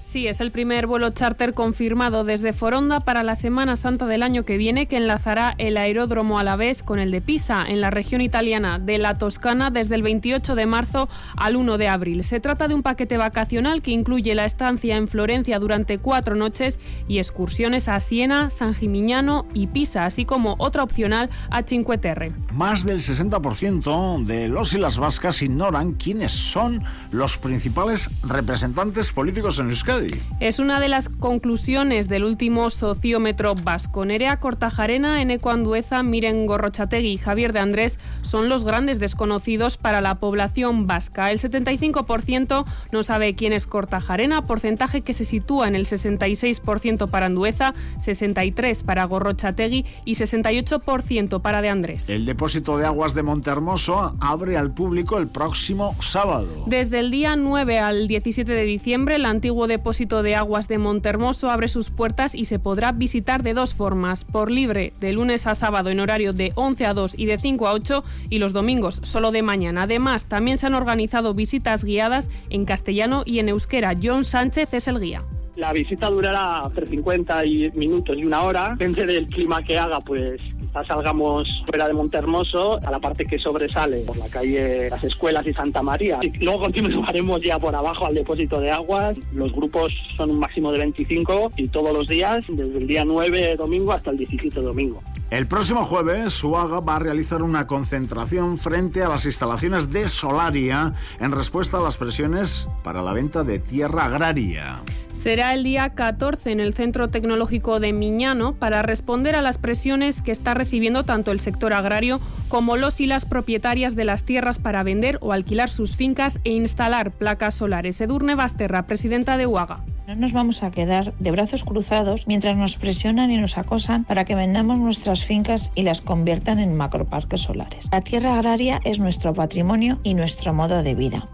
Sí, 0.08 0.26
es 0.26 0.40
el 0.40 0.52
primer 0.52 0.88
vuelo 0.88 1.10
charter 1.10 1.54
confirmado 1.54 2.24
desde 2.24 2.54
Foronda 2.54 3.02
para 3.02 3.24
la 3.24 3.36
Semana 3.36 3.76
Santa 3.76 4.06
del 4.06 4.24
año 4.24 4.46
que 4.46 4.56
viene 4.56 4.86
que 4.86 4.96
enlazará 4.96 5.54
el 5.58 5.76
aeródromo 5.76 6.40
Alavés 6.40 6.82
con 6.82 7.00
el 7.00 7.12
de 7.12 7.20
Pisa, 7.20 7.66
en 7.68 7.82
la 7.82 7.90
región 7.90 8.22
italiana 8.22 8.80
de 8.80 9.00
la 9.00 9.18
Toscana, 9.18 9.70
desde 9.70 9.96
el 9.96 10.04
28 10.04 10.56
de 10.56 10.66
marzo 10.66 11.10
al 11.36 11.58
1 11.58 11.78
de 11.78 11.90
abril. 11.90 12.24
Se 12.24 12.40
trata 12.40 12.70
de 12.70 12.76
un 12.76 12.84
paquete 12.84 13.18
vacacional 13.18 13.82
que 13.82 13.92
incluye 13.92 14.34
la 14.34 14.46
estancia 14.46 14.96
en 14.96 15.10
Florencia 15.10 15.60
durante 15.60 15.98
cuatro 15.98 16.36
noches 16.36 16.80
y 17.10 17.18
excursiones 17.18 17.90
a 17.90 18.00
Siena, 18.00 18.50
San 18.50 18.76
Gimignano 18.76 19.46
y 19.54 19.68
Pisa, 19.68 20.06
así 20.06 20.24
como 20.24 20.56
otra 20.58 20.84
opcional 20.84 21.30
a 21.50 21.64
Cinque 21.64 21.98
Terre. 21.98 22.32
Más 22.54 22.86
del 22.86 23.02
60% 23.02 24.24
de 24.24 24.48
los 24.48 24.72
y 24.72 24.78
las 24.78 25.00
vascas 25.00 25.42
ignoran 25.42 25.96
quiénes 25.96 26.32
son 26.32 26.82
los 27.12 27.38
principales 27.38 28.10
representantes 28.24 29.12
políticos 29.12 29.60
en 29.60 29.68
Euskadi. 29.68 29.97
Es 30.40 30.60
una 30.60 30.80
de 30.80 30.88
las 30.88 31.10
conclusiones 31.10 32.08
del 32.08 32.24
último 32.24 32.70
sociómetro 32.70 33.56
vasco. 33.56 34.06
Nerea 34.06 34.38
Cortajarena, 34.38 35.20
Eneco 35.20 35.50
Andueza, 35.50 36.04
Miren 36.04 36.46
Gorrochategui 36.46 37.14
y 37.14 37.18
Javier 37.18 37.54
de 37.54 37.60
Andrés 37.60 37.98
son 38.22 38.48
los 38.48 38.64
grandes 38.64 39.00
desconocidos 39.00 39.78
para 39.78 40.00
la 40.00 40.16
población 40.16 40.86
vasca. 40.86 41.32
El 41.32 41.40
75% 41.40 42.66
no 42.92 43.04
sabe 43.04 43.34
quién 43.34 43.52
es 43.52 43.66
Cortajarena, 43.66 44.46
porcentaje 44.46 45.02
que 45.02 45.14
se 45.14 45.24
sitúa 45.24 45.68
en 45.68 45.76
el 45.76 45.88
66% 45.88 47.10
para 47.10 47.26
Andueza, 47.26 47.74
63% 47.98 48.84
para 48.84 49.06
Gorrochategui 49.06 49.86
y 50.06 50.14
68% 50.14 51.42
para 51.42 51.62
de 51.64 51.70
Andrés. 51.70 52.10
El 52.10 52.28
depósito 52.28 52.78
de 52.78 52.86
aguas 52.86 53.16
de 53.16 53.24
Montehermoso 53.24 54.16
abre 54.20 54.58
al 54.58 54.72
público 54.72 55.18
el 55.18 55.28
próximo 55.28 55.96
sábado. 56.00 56.48
Desde 56.68 57.00
el 57.00 57.10
día 57.10 57.36
9 57.36 57.80
al 57.80 58.08
17 58.08 58.52
de 58.52 58.64
diciembre, 58.64 59.16
el 59.16 59.26
antiguo 59.26 59.66
depósito 59.66 59.87
depósito 59.88 60.22
de 60.22 60.36
aguas 60.36 60.68
de 60.68 60.80
Montermoso 60.80 61.50
abre 61.50 61.70
sus 61.70 61.92
puertas 61.92 62.36
y 62.36 62.44
se 62.44 62.60
podrá 62.60 62.92
visitar 62.92 63.42
de 63.42 63.54
dos 63.54 63.74
formas, 63.74 64.26
por 64.26 64.52
libre 64.52 64.92
de 65.00 65.14
lunes 65.14 65.48
a 65.48 65.56
sábado 65.56 65.90
en 65.90 66.02
horario 66.02 66.34
de 66.34 66.52
11 66.56 66.86
a 66.88 66.94
2 66.94 67.16
y 67.18 67.26
de 67.26 67.38
5 67.38 67.70
a 67.70 67.72
8 67.72 68.04
y 68.30 68.40
los 68.40 68.52
domingos 68.52 69.00
solo 69.04 69.32
de 69.32 69.44
mañana. 69.44 69.84
Además, 69.84 70.26
también 70.26 70.58
se 70.58 70.66
han 70.66 70.74
organizado 70.74 71.34
visitas 71.34 71.86
guiadas 71.86 72.30
en 72.50 72.66
castellano 72.66 73.24
y 73.26 73.40
en 73.40 73.48
euskera. 73.48 73.96
John 74.04 74.26
Sánchez 74.26 74.74
es 74.74 74.90
el 74.90 75.00
guía. 75.00 75.24
La 75.56 75.72
visita 75.72 76.10
durará 76.10 76.64
entre 76.66 76.86
50 76.86 77.44
minutos 77.76 78.18
y 78.18 78.26
una 78.26 78.42
hora. 78.42 78.76
Depende 78.78 79.06
del 79.06 79.28
clima 79.28 79.64
que 79.64 79.80
haga, 79.80 80.02
pues 80.02 80.42
salgamos 80.86 81.64
fuera 81.66 81.88
de 81.88 81.94
Montermoso 81.94 82.80
a 82.86 82.92
la 82.92 83.00
parte 83.00 83.26
que 83.26 83.38
sobresale 83.38 84.00
por 84.00 84.18
la 84.18 84.28
calle 84.28 84.90
Las 84.90 85.04
Escuelas 85.04 85.46
y 85.48 85.54
Santa 85.54 85.82
María. 85.82 86.20
Y 86.22 86.30
luego 86.44 86.60
continuaremos 86.64 87.42
ya 87.42 87.60
por 87.60 87.76
abajo 87.76 88.06
al 88.06 88.16
depósito 88.16 88.60
de 88.60 88.72
aguas. 88.72 89.16
Los 89.34 89.52
grupos 89.54 89.94
son 90.16 90.32
un 90.32 90.40
máximo 90.40 90.72
de 90.72 90.80
25 90.80 91.52
y 91.58 91.68
todos 91.70 91.94
los 91.94 92.08
días, 92.08 92.46
desde 92.48 92.78
el 92.78 92.88
día 92.88 93.06
9 93.06 93.56
domingo 93.56 93.94
hasta 93.94 94.12
el 94.12 94.18
17 94.18 94.62
domingo. 94.62 95.02
El 95.30 95.46
próximo 95.46 95.84
jueves, 95.84 96.34
Suaga 96.34 96.80
va 96.80 96.96
a 96.96 97.00
realizar 97.00 97.42
una 97.42 97.68
concentración 97.68 98.58
frente 98.58 99.04
a 99.04 99.10
las 99.10 99.26
instalaciones 99.26 99.92
de 99.92 100.08
Solaria 100.08 100.94
en 101.20 101.34
respuesta 101.34 101.78
a 101.78 101.82
las 101.82 101.98
presiones 101.98 102.70
para 102.82 103.02
la 103.02 103.12
venta 103.12 103.44
de 103.44 103.60
tierra 103.60 104.06
agraria. 104.06 104.78
Será 105.12 105.54
el 105.54 105.66
día 105.66 105.90
14 105.90 106.52
en 106.52 106.62
el 106.62 106.74
Centro 106.74 107.10
Tecnológico 107.10 107.82
de 107.82 107.92
Miñano 107.92 108.54
para 108.54 108.84
responder 108.84 109.36
a 109.36 109.42
las 109.42 109.58
presiones 109.58 110.22
que 110.22 110.32
está 110.32 110.54
recibiendo 110.54 111.04
tanto 111.04 111.34
el 111.34 111.42
sector 111.42 111.74
agrario 111.74 112.22
como 112.48 112.78
los 112.78 113.02
y 113.02 113.06
las 113.06 113.26
propietarias 113.26 113.98
de 113.98 114.06
las 114.06 114.24
tierras 114.24 114.60
para 114.60 114.84
vender 114.84 115.18
o 115.20 115.34
alquilar 115.34 115.70
sus 115.70 115.98
fincas 115.98 116.40
e 116.46 116.52
instalar 116.52 117.12
placas 117.12 117.56
solares. 117.56 118.00
Edurne 118.00 118.36
Basterra, 118.36 118.88
presidenta 118.88 119.36
de 119.36 119.46
UAGA. 119.46 119.84
No 120.08 120.16
nos 120.16 120.32
vamos 120.32 120.64
a 120.64 120.72
quedar 120.72 121.14
de 121.20 121.32
brazos 121.32 121.66
cruzados 121.66 122.28
mientras 122.28 122.56
nos 122.56 122.78
presionan 122.78 123.30
y 123.30 123.38
nos 123.38 123.58
acosan 123.58 124.06
para 124.06 124.24
que 124.24 124.36
vendamos 124.36 124.80
nuestras 124.80 125.26
fincas 125.26 125.70
y 125.76 125.82
las 125.82 126.00
conviertan 126.00 126.60
en 126.60 126.78
macroparques 126.78 127.42
solares. 127.42 127.90
La 127.92 128.00
tierra 128.00 128.36
agraria 128.36 128.80
es 128.86 129.00
nuestro 129.00 129.34
patrimonio 129.34 130.00
y 130.04 130.14
nuestro 130.14 130.54
modo 130.54 130.82
de 130.82 130.96
vida. 130.96 131.28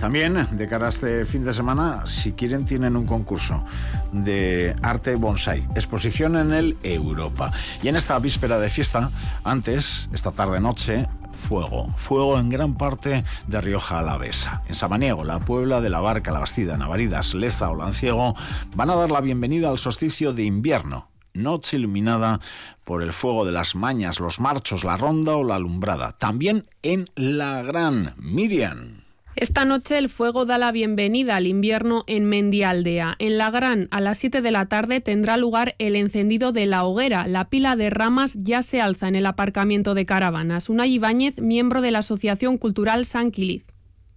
También, 0.00 0.44
de 0.50 0.68
cara 0.68 0.86
a 0.86 0.88
este 0.88 1.24
fin 1.24 1.44
de 1.44 1.52
semana, 1.52 2.02
si 2.08 2.32
quieren, 2.32 2.66
tienen 2.66 2.96
un 2.96 3.06
concurso 3.06 3.62
de 4.10 4.74
arte 4.82 5.14
bonsai, 5.14 5.64
exposición 5.76 6.34
en 6.34 6.52
el 6.52 6.76
Europa. 6.82 7.52
Y 7.80 7.88
en 7.88 7.94
esta 7.94 8.18
víspera 8.18 8.58
de 8.58 8.70
fiesta, 8.70 9.10
antes, 9.44 10.08
esta 10.12 10.32
tarde-noche, 10.32 11.06
fuego. 11.38 11.94
Fuego 11.96 12.38
en 12.38 12.50
gran 12.50 12.76
parte 12.76 13.24
de 13.46 13.60
Rioja 13.60 14.00
Alavesa. 14.00 14.62
En 14.66 14.74
Samaniego, 14.74 15.24
la 15.24 15.40
Puebla 15.40 15.80
de 15.80 15.88
la 15.88 16.00
Barca, 16.00 16.30
La 16.30 16.40
Bastida, 16.40 16.76
Navaridas, 16.76 17.34
Leza 17.34 17.70
o 17.70 17.76
Lanciego 17.76 18.34
van 18.74 18.90
a 18.90 18.96
dar 18.96 19.10
la 19.10 19.22
bienvenida 19.22 19.70
al 19.70 19.78
solsticio 19.78 20.32
de 20.34 20.42
invierno. 20.42 21.08
Noche 21.32 21.76
iluminada 21.76 22.40
por 22.84 23.02
el 23.02 23.12
fuego 23.12 23.44
de 23.44 23.52
las 23.52 23.74
mañas, 23.74 24.20
los 24.20 24.40
marchos, 24.40 24.84
la 24.84 24.96
ronda 24.96 25.36
o 25.36 25.44
la 25.44 25.54
alumbrada. 25.54 26.18
También 26.18 26.68
en 26.82 27.08
La 27.14 27.62
Gran 27.62 28.14
Miriam. 28.18 29.07
Esta 29.40 29.64
noche 29.64 29.98
el 29.98 30.08
fuego 30.08 30.46
da 30.46 30.58
la 30.58 30.72
bienvenida 30.72 31.36
al 31.36 31.46
invierno 31.46 32.02
en 32.08 32.24
Mendialdea. 32.24 33.14
En 33.20 33.38
La 33.38 33.52
Gran, 33.52 33.86
a 33.92 34.00
las 34.00 34.18
7 34.18 34.42
de 34.42 34.50
la 34.50 34.66
tarde, 34.66 35.00
tendrá 35.00 35.36
lugar 35.36 35.74
el 35.78 35.94
encendido 35.94 36.50
de 36.50 36.66
la 36.66 36.84
hoguera. 36.84 37.28
La 37.28 37.48
pila 37.48 37.76
de 37.76 37.88
ramas 37.88 38.34
ya 38.34 38.62
se 38.62 38.80
alza 38.80 39.06
en 39.06 39.14
el 39.14 39.26
aparcamiento 39.26 39.94
de 39.94 40.06
caravanas. 40.06 40.68
Una 40.68 40.88
Ibáñez, 40.88 41.40
miembro 41.40 41.82
de 41.82 41.92
la 41.92 42.00
Asociación 42.00 42.58
Cultural 42.58 43.04
San 43.04 43.30
Quiliz. 43.30 43.64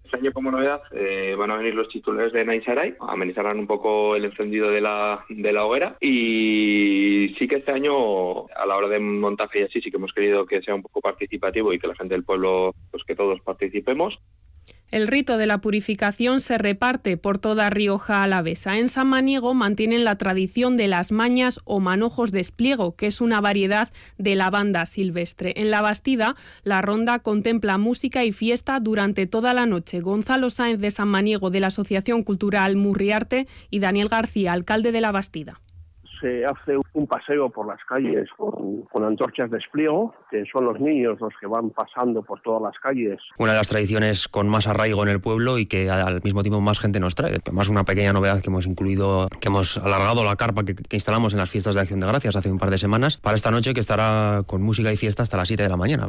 Este 0.03 0.17
año, 0.17 0.31
como 0.33 0.49
novedad, 0.49 0.81
eh, 0.91 1.35
van 1.37 1.51
a 1.51 1.57
venir 1.57 1.75
los 1.75 1.87
titulares 1.89 2.33
de 2.33 2.43
Naisaray, 2.43 2.95
amenizarán 2.99 3.59
un 3.59 3.67
poco 3.67 4.15
el 4.15 4.25
encendido 4.25 4.71
de 4.71 4.81
la, 4.81 5.23
de 5.29 5.53
la 5.53 5.65
hoguera. 5.65 5.97
Y 6.01 7.35
sí 7.37 7.47
que 7.47 7.57
este 7.57 7.71
año, 7.71 8.47
a 8.47 8.65
la 8.65 8.75
hora 8.75 8.87
de 8.87 8.99
montaje 8.99 9.59
y 9.59 9.63
así, 9.65 9.81
sí 9.81 9.91
que 9.91 9.97
hemos 9.97 10.13
querido 10.13 10.47
que 10.47 10.63
sea 10.63 10.73
un 10.73 10.81
poco 10.81 10.99
participativo 10.99 11.71
y 11.71 11.77
que 11.77 11.87
la 11.87 11.95
gente 11.95 12.15
del 12.15 12.23
pueblo, 12.23 12.73
pues 12.89 13.03
que 13.03 13.15
todos 13.15 13.39
participemos. 13.41 14.19
El 14.91 15.07
rito 15.07 15.37
de 15.37 15.47
la 15.47 15.59
purificación 15.59 16.41
se 16.41 16.57
reparte 16.57 17.15
por 17.15 17.37
toda 17.37 17.69
Rioja 17.69 18.23
Alavesa. 18.23 18.77
En 18.77 18.89
San 18.89 19.07
Maniego 19.07 19.53
mantienen 19.53 20.03
la 20.03 20.17
tradición 20.17 20.75
de 20.75 20.89
las 20.89 21.13
mañas 21.13 21.61
o 21.63 21.79
manojos 21.79 22.33
de 22.33 22.41
espliego, 22.41 22.97
que 22.97 23.07
es 23.07 23.21
una 23.21 23.39
variedad 23.39 23.89
de 24.17 24.35
lavanda 24.35 24.85
silvestre. 24.85 25.53
En 25.55 25.71
la 25.71 25.81
Bastida, 25.81 26.35
la 26.63 26.81
ronda 26.81 27.19
contempla 27.19 27.77
música 27.77 28.25
y 28.25 28.33
fiesta 28.33 28.81
durante 28.81 29.27
toda 29.27 29.53
la 29.53 29.65
noche. 29.65 30.01
Gonzalo 30.01 30.49
Sáenz 30.49 30.81
de 30.81 30.91
San 30.91 31.07
Maniego 31.07 31.51
de 31.51 31.61
la 31.61 31.67
Asociación 31.67 32.23
Cultural 32.23 32.75
Murriarte 32.75 33.47
y 33.69 33.79
Daniel 33.79 34.09
García, 34.09 34.51
alcalde 34.51 34.91
de 34.91 34.99
la 34.99 35.13
Bastida 35.13 35.61
se 36.21 36.45
hace 36.45 36.77
un 36.93 37.07
paseo 37.07 37.49
por 37.49 37.67
las 37.67 37.79
calles 37.85 38.29
con, 38.37 39.03
antorchas 39.03 39.49
de 39.49 39.57
espliego, 39.57 40.13
que 40.29 40.43
son 40.51 40.65
los 40.65 40.79
niños 40.79 41.19
los 41.19 41.33
que 41.39 41.47
van 41.47 41.71
pasando 41.71 42.21
por 42.21 42.39
todas 42.41 42.61
las 42.61 42.79
calles. 42.79 43.19
Una 43.37 43.51
de 43.51 43.57
las 43.57 43.67
tradiciones 43.67 44.27
con 44.27 44.47
más 44.47 44.67
arraigo 44.67 45.03
en 45.03 45.09
el 45.09 45.19
pueblo 45.19 45.57
y 45.57 45.65
que 45.65 45.89
al 45.89 46.21
mismo 46.23 46.43
tiempo 46.43 46.61
más 46.61 46.79
gente 46.79 46.99
nos 46.99 47.15
trae. 47.15 47.39
Además, 47.43 47.67
una 47.67 47.83
pequeña 47.83 48.13
novedad 48.13 48.41
que 48.41 48.49
hemos 48.49 48.67
incluido, 48.67 49.27
que 49.39 49.47
hemos 49.47 49.77
alargado 49.77 50.23
la 50.23 50.35
carpa 50.35 50.63
que, 50.63 50.75
que 50.75 50.95
instalamos 50.95 51.33
en 51.33 51.39
las 51.39 51.49
fiestas 51.49 51.75
de 51.75 51.81
Acción 51.81 51.99
de 51.99 52.07
Gracias 52.07 52.35
hace 52.35 52.51
un 52.51 52.59
par 52.59 52.69
de 52.69 52.77
semanas 52.77 53.17
para 53.17 53.35
esta 53.35 53.51
noche 53.51 53.73
que 53.73 53.79
estará 53.79 54.43
con 54.45 54.61
música 54.61 54.91
y 54.91 54.97
fiesta 54.97 55.23
hasta 55.23 55.37
las 55.37 55.47
7 55.47 55.63
de 55.63 55.69
la 55.69 55.77
mañana. 55.77 56.07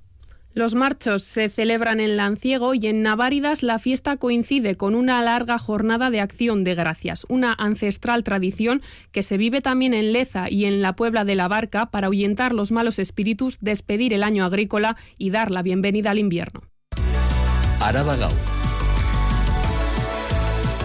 Los 0.54 0.74
marchos 0.74 1.22
se 1.22 1.48
celebran 1.48 1.98
en 1.98 2.18
Lanciego 2.18 2.74
y 2.74 2.86
en 2.86 3.00
Naváridas 3.00 3.62
la 3.62 3.78
fiesta 3.78 4.18
coincide 4.18 4.76
con 4.76 4.94
una 4.94 5.22
larga 5.22 5.56
jornada 5.58 6.10
de 6.10 6.20
acción 6.20 6.62
de 6.62 6.74
gracias, 6.74 7.24
una 7.30 7.54
ancestral 7.54 8.22
tradición 8.22 8.82
que 9.12 9.22
se 9.22 9.38
vive 9.38 9.62
también 9.62 9.94
en 9.94 10.12
Leza 10.12 10.50
y 10.50 10.66
en 10.66 10.82
la 10.82 10.94
Puebla 10.94 11.24
de 11.24 11.36
la 11.36 11.48
Barca 11.48 11.86
para 11.86 12.08
ahuyentar 12.08 12.52
los 12.52 12.70
malos 12.70 12.98
espíritus, 12.98 13.58
despedir 13.60 14.12
el 14.12 14.22
año 14.22 14.44
agrícola 14.44 14.96
y 15.16 15.30
dar 15.30 15.50
la 15.50 15.62
bienvenida 15.62 16.10
al 16.10 16.18
invierno. 16.18 16.60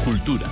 Cultura. 0.05 0.47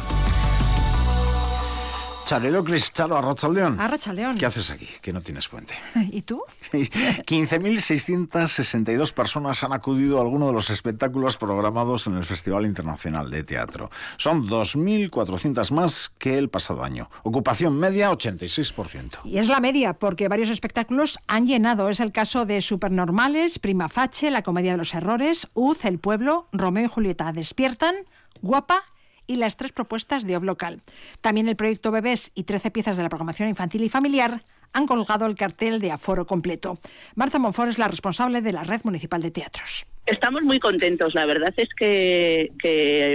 Charelo 2.25 2.63
Cris, 2.63 2.91
Charo, 2.91 3.15
Arrachaldeón. 3.17 3.79
Arrachaldeón. 3.79 4.39
¿Qué 4.39 4.47
haces 4.47 4.71
aquí? 4.71 4.89
Que 4.99 5.13
no 5.13 5.21
tienes 5.21 5.47
puente. 5.47 5.75
¿Y 6.11 6.23
tú? 6.23 6.41
15.662 6.71 9.13
personas 9.13 9.63
han 9.63 9.73
acudido 9.73 10.17
a 10.17 10.21
alguno 10.21 10.47
de 10.47 10.53
los 10.53 10.71
espectáculos 10.71 11.37
programados 11.37 12.07
en 12.07 12.17
el 12.17 12.25
Festival 12.25 12.65
Internacional 12.65 13.29
de 13.29 13.43
Teatro. 13.43 13.91
Son 14.17 14.49
2.400 14.49 15.71
más 15.71 16.11
que 16.17 16.39
el 16.39 16.49
pasado 16.49 16.83
año. 16.83 17.11
Ocupación 17.21 17.77
media, 17.77 18.11
86%. 18.11 19.19
Y 19.25 19.37
es 19.37 19.47
la 19.47 19.59
media, 19.59 19.93
porque 19.93 20.27
varios 20.27 20.49
espectáculos 20.49 21.19
han 21.27 21.45
llenado. 21.45 21.89
Es 21.89 21.99
el 21.99 22.11
caso 22.11 22.47
de 22.47 22.61
Supernormales, 22.61 23.59
Prima 23.59 23.87
Fache, 23.87 24.31
La 24.31 24.41
Comedia 24.41 24.71
de 24.71 24.79
los 24.79 24.95
Errores, 24.95 25.47
Uz, 25.53 25.85
El 25.85 25.99
Pueblo, 25.99 26.47
Romeo 26.51 26.85
y 26.85 26.89
Julieta 26.89 27.31
Despiertan, 27.31 27.93
Guapa 28.41 28.83
y 29.27 29.37
las 29.37 29.57
tres 29.57 29.71
propuestas 29.71 30.25
de 30.25 30.39
Local. 30.39 30.81
También 31.21 31.47
el 31.47 31.55
proyecto 31.55 31.91
Bebés 31.91 32.31
y 32.35 32.43
13 32.43 32.71
piezas 32.71 32.97
de 32.97 33.03
la 33.03 33.09
programación 33.09 33.49
infantil 33.49 33.83
y 33.83 33.89
familiar 33.89 34.43
han 34.73 34.87
colgado 34.87 35.25
el 35.25 35.35
cartel 35.35 35.79
de 35.79 35.91
aforo 35.91 36.27
completo. 36.27 36.77
Marta 37.15 37.39
Monfort 37.39 37.69
es 37.69 37.77
la 37.77 37.87
responsable 37.87 38.41
de 38.41 38.51
la 38.51 38.63
Red 38.63 38.81
Municipal 38.83 39.21
de 39.21 39.31
Teatros. 39.31 39.85
Estamos 40.05 40.43
muy 40.43 40.59
contentos. 40.59 41.15
La 41.15 41.25
verdad 41.25 41.53
es 41.57 41.69
que, 41.75 42.51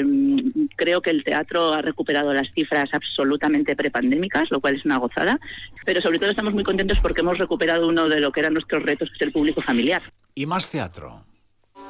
mm, 0.05 0.67
creo 0.75 1.01
que 1.01 1.11
el 1.11 1.23
teatro 1.23 1.73
ha 1.73 1.83
recuperado 1.83 2.33
las 2.33 2.51
cifras 2.53 2.89
absolutamente 2.93 3.77
prepandémicas, 3.77 4.51
lo 4.51 4.61
cual 4.61 4.77
es 4.77 4.85
una 4.85 4.99
gozada. 4.99 5.39
Pero 5.85 6.01
sobre 6.01 6.19
todo 6.19 6.31
estamos 6.31 6.53
muy 6.53 6.65
contentos 6.65 6.99
porque 7.01 7.21
hemos 7.21 7.39
recuperado 7.39 7.87
uno 7.87 8.09
de 8.09 8.21
lo 8.21 8.33
que 8.33 8.41
eran 8.41 8.55
nuestros 8.55 8.83
retos, 8.83 9.09
que 9.11 9.17
es 9.17 9.23
el 9.23 9.33
público 9.33 9.63
familiar. 9.63 10.03
¿Y 10.35 10.47
más 10.47 10.69
teatro? 10.69 11.25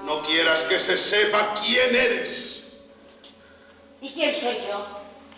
No 0.04 0.20
quieras 0.20 0.64
que 0.64 0.78
se 0.78 0.96
sepa 0.96 1.54
quién 1.64 1.94
eres. 1.94 2.59
¿Y 4.02 4.08
quién 4.08 4.34
soy 4.34 4.54
yo? 4.66 4.86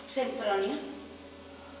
¿Sempronio? 0.07 0.93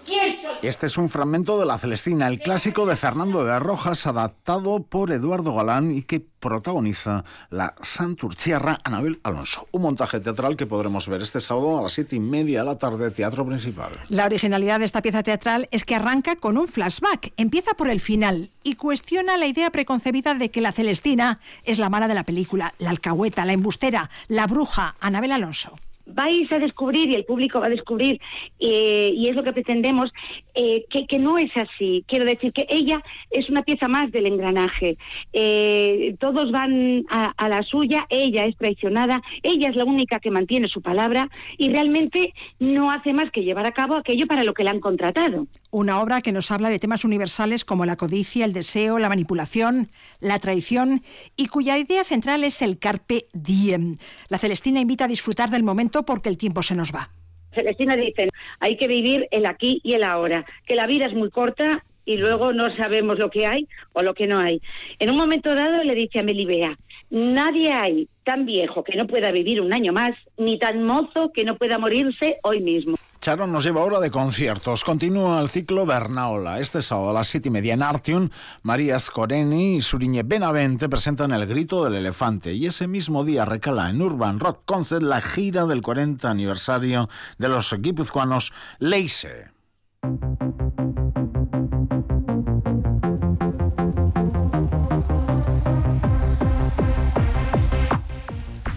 ¿Quién 0.05 0.33
soy? 0.33 0.51
Este 0.63 0.87
es 0.87 0.97
un 0.97 1.07
fragmento 1.07 1.57
de 1.57 1.65
La 1.65 1.77
Celestina, 1.77 2.27
el 2.27 2.39
clásico 2.39 2.85
de 2.85 2.97
Fernando 2.97 3.45
de 3.45 3.57
Rojas, 3.57 4.05
adaptado 4.05 4.83
por 4.83 5.09
Eduardo 5.11 5.55
Galán 5.55 5.95
y 5.95 6.01
que 6.01 6.19
protagoniza 6.19 7.23
la 7.49 7.73
santurciarra 7.81 8.79
Anabel 8.83 9.21
Alonso. 9.23 9.65
Un 9.71 9.83
montaje 9.83 10.19
teatral 10.19 10.57
que 10.57 10.65
podremos 10.65 11.07
ver 11.07 11.21
este 11.21 11.39
sábado 11.39 11.79
a 11.79 11.83
las 11.83 11.93
siete 11.93 12.17
y 12.17 12.19
media 12.19 12.59
de 12.59 12.65
la 12.65 12.77
tarde, 12.77 13.11
Teatro 13.11 13.45
Principal. 13.45 13.93
La 14.09 14.25
originalidad 14.25 14.79
de 14.79 14.85
esta 14.85 15.01
pieza 15.01 15.23
teatral 15.23 15.69
es 15.71 15.85
que 15.85 15.95
arranca 15.95 16.35
con 16.35 16.57
un 16.57 16.67
flashback, 16.67 17.31
empieza 17.37 17.75
por 17.75 17.87
el 17.87 18.01
final 18.01 18.51
y 18.61 18.75
cuestiona 18.75 19.37
la 19.37 19.45
idea 19.45 19.69
preconcebida 19.69 20.33
de 20.33 20.51
que 20.51 20.59
la 20.59 20.73
Celestina 20.73 21.39
es 21.63 21.79
la 21.79 21.89
mala 21.89 22.09
de 22.09 22.15
la 22.15 22.25
película, 22.25 22.73
la 22.77 22.89
alcahueta, 22.89 23.45
la 23.45 23.53
embustera, 23.53 24.09
la 24.27 24.47
bruja, 24.47 24.97
Anabel 24.99 25.31
Alonso 25.31 25.77
vais 26.05 26.51
a 26.51 26.59
descubrir 26.59 27.09
y 27.09 27.15
el 27.15 27.25
público 27.25 27.59
va 27.59 27.67
a 27.67 27.69
descubrir, 27.69 28.19
eh, 28.59 29.11
y 29.13 29.27
es 29.27 29.35
lo 29.35 29.43
que 29.43 29.53
pretendemos, 29.53 30.11
eh, 30.55 30.85
que, 30.89 31.19
no 31.19 31.37
es 31.37 31.55
así. 31.55 32.03
Quiero 32.07 32.25
decir 32.25 32.51
que 32.51 32.65
ella 32.69 33.01
es 33.29 33.49
una 33.49 33.61
pieza 33.61 33.87
más 33.87 34.11
del 34.11 34.27
engranaje. 34.27 34.97
Eh, 35.31 36.15
todos 36.19 36.51
van 36.51 37.05
a, 37.09 37.33
a, 37.37 37.49
la 37.49 37.63
suya, 37.63 38.05
ella 38.09 38.45
es 38.45 38.57
traicionada, 38.57 39.21
ella 39.41 39.69
es 39.69 39.75
la 39.75 39.85
única 39.85 40.19
que 40.19 40.31
mantiene 40.31 40.67
su 40.67 40.81
palabra 40.81 41.29
y 41.57 41.69
realmente 41.69 42.33
no 42.59 42.91
hace 42.91 43.13
más 43.13 43.31
que 43.31 43.43
llevar 43.43 43.65
a 43.65 43.71
cabo 43.71 43.95
aquello 43.95 44.27
para 44.27 44.43
lo 44.43 44.53
que 44.53 44.63
la 44.63 44.71
han 44.71 44.79
contratado. 44.79 45.47
Una 45.73 46.01
obra 46.01 46.21
que 46.21 46.31
nos 46.31 46.51
habla 46.51 46.69
de 46.69 46.77
temas 46.77 47.03
universales 47.03 47.65
como 47.65 47.87
la 47.87 47.95
codicia, 47.95 48.45
el 48.45 48.53
deseo, 48.53 48.99
la 48.99 49.09
manipulación, 49.09 49.89
la 50.19 50.37
traición 50.37 51.01
y 51.35 51.47
cuya 51.47 51.79
idea 51.79 52.03
central 52.03 52.43
es 52.43 52.61
el 52.61 52.77
carpe 52.77 53.25
diem. 53.33 53.97
La 54.29 54.37
Celestina 54.37 54.81
invita 54.81 55.05
a 55.05 55.07
disfrutar 55.07 55.49
del 55.49 55.63
momento 55.63 56.03
porque 56.03 56.29
el 56.29 56.37
tiempo 56.37 56.61
se 56.61 56.75
nos 56.75 56.93
va. 56.93 57.09
Celestina 57.55 57.95
dice, 57.95 58.27
hay 58.59 58.77
que 58.77 58.87
vivir 58.87 59.27
el 59.31 59.47
aquí 59.47 59.81
y 59.83 59.93
el 59.93 60.03
ahora, 60.03 60.45
que 60.67 60.75
la 60.75 60.85
vida 60.85 61.07
es 61.07 61.15
muy 61.15 61.31
corta 61.31 61.83
y 62.05 62.17
luego 62.17 62.53
no 62.53 62.69
sabemos 62.75 63.17
lo 63.17 63.31
que 63.31 63.47
hay 63.47 63.67
o 63.93 64.03
lo 64.03 64.13
que 64.13 64.27
no 64.27 64.37
hay. 64.37 64.61
En 64.99 65.09
un 65.09 65.17
momento 65.17 65.55
dado 65.55 65.83
le 65.83 65.95
dice 65.95 66.19
a 66.19 66.23
Melibea, 66.23 66.77
nadie 67.09 67.73
hay 67.73 68.07
tan 68.23 68.45
viejo 68.45 68.83
que 68.83 68.95
no 68.95 69.07
pueda 69.07 69.31
vivir 69.31 69.59
un 69.59 69.73
año 69.73 69.91
más, 69.91 70.11
ni 70.37 70.59
tan 70.59 70.83
mozo 70.83 71.31
que 71.33 71.45
no 71.45 71.57
pueda 71.57 71.79
morirse 71.79 72.37
hoy 72.43 72.61
mismo. 72.61 72.95
Charo 73.23 73.47
nos 73.47 73.63
lleva 73.63 73.79
ahora 73.79 74.01
de 74.01 74.11
conciertos. 74.11 74.83
Continúa 74.83 75.39
el 75.39 75.47
ciclo 75.47 75.85
Bernaola. 75.85 76.59
Este 76.59 76.81
sábado 76.81 77.11
a 77.11 77.13
las 77.13 77.27
siete 77.29 77.47
y 77.47 77.51
media 77.51 77.73
en 77.73 77.81
Artium, 77.81 78.29
María 78.63 78.99
Scoreni 78.99 79.77
y 79.77 79.81
Suriñe 79.81 80.23
Benavente 80.23 80.89
presentan 80.89 81.31
El 81.31 81.45
Grito 81.45 81.85
del 81.85 81.95
Elefante. 81.95 82.51
Y 82.53 82.65
ese 82.65 82.85
mismo 82.85 83.23
día 83.23 83.45
recala 83.45 83.89
en 83.89 84.01
Urban 84.01 84.41
Rock 84.41 84.63
Concert 84.65 85.03
la 85.03 85.21
gira 85.21 85.65
del 85.65 85.81
40 85.81 86.29
aniversario 86.29 87.07
de 87.37 87.47
los 87.47 87.73
guipuzcoanos 87.79 88.51
Leise. 88.79 89.51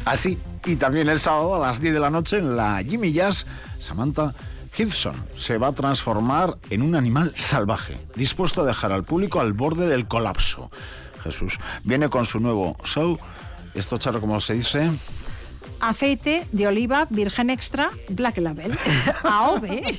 Así, 0.04 0.38
y 0.66 0.76
también 0.76 1.09
el 1.09 1.20
sábado 1.20 1.55
a 1.55 1.59
las 1.61 1.81
10 1.81 1.94
de 1.94 2.00
la 2.00 2.11
noche 2.11 2.38
en 2.38 2.57
la 2.57 2.83
Jimmy 2.83 3.12
Jazz, 3.12 3.46
Samantha 3.79 4.35
Gibson 4.72 5.14
se 5.38 5.59
va 5.59 5.68
a 5.68 5.72
transformar 5.72 6.57
en 6.70 6.83
un 6.83 6.96
animal 6.96 7.33
salvaje, 7.37 7.96
dispuesto 8.16 8.62
a 8.62 8.66
dejar 8.66 8.90
al 8.90 9.05
público 9.05 9.40
al 9.40 9.52
borde 9.52 9.88
del 9.88 10.07
colapso. 10.09 10.70
Jesús 11.22 11.59
viene 11.85 12.09
con 12.09 12.26
su 12.26 12.40
nuevo 12.40 12.76
show. 12.85 13.16
Esto, 13.74 13.98
Charo, 13.98 14.20
como 14.20 14.40
se 14.40 14.55
dice, 14.55 14.90
aceite 15.81 16.47
de 16.53 16.67
oliva 16.67 17.07
virgen 17.11 17.51
extra 17.51 17.91
Black 18.09 18.39
Label. 18.39 18.77
AOVE. 19.23 19.95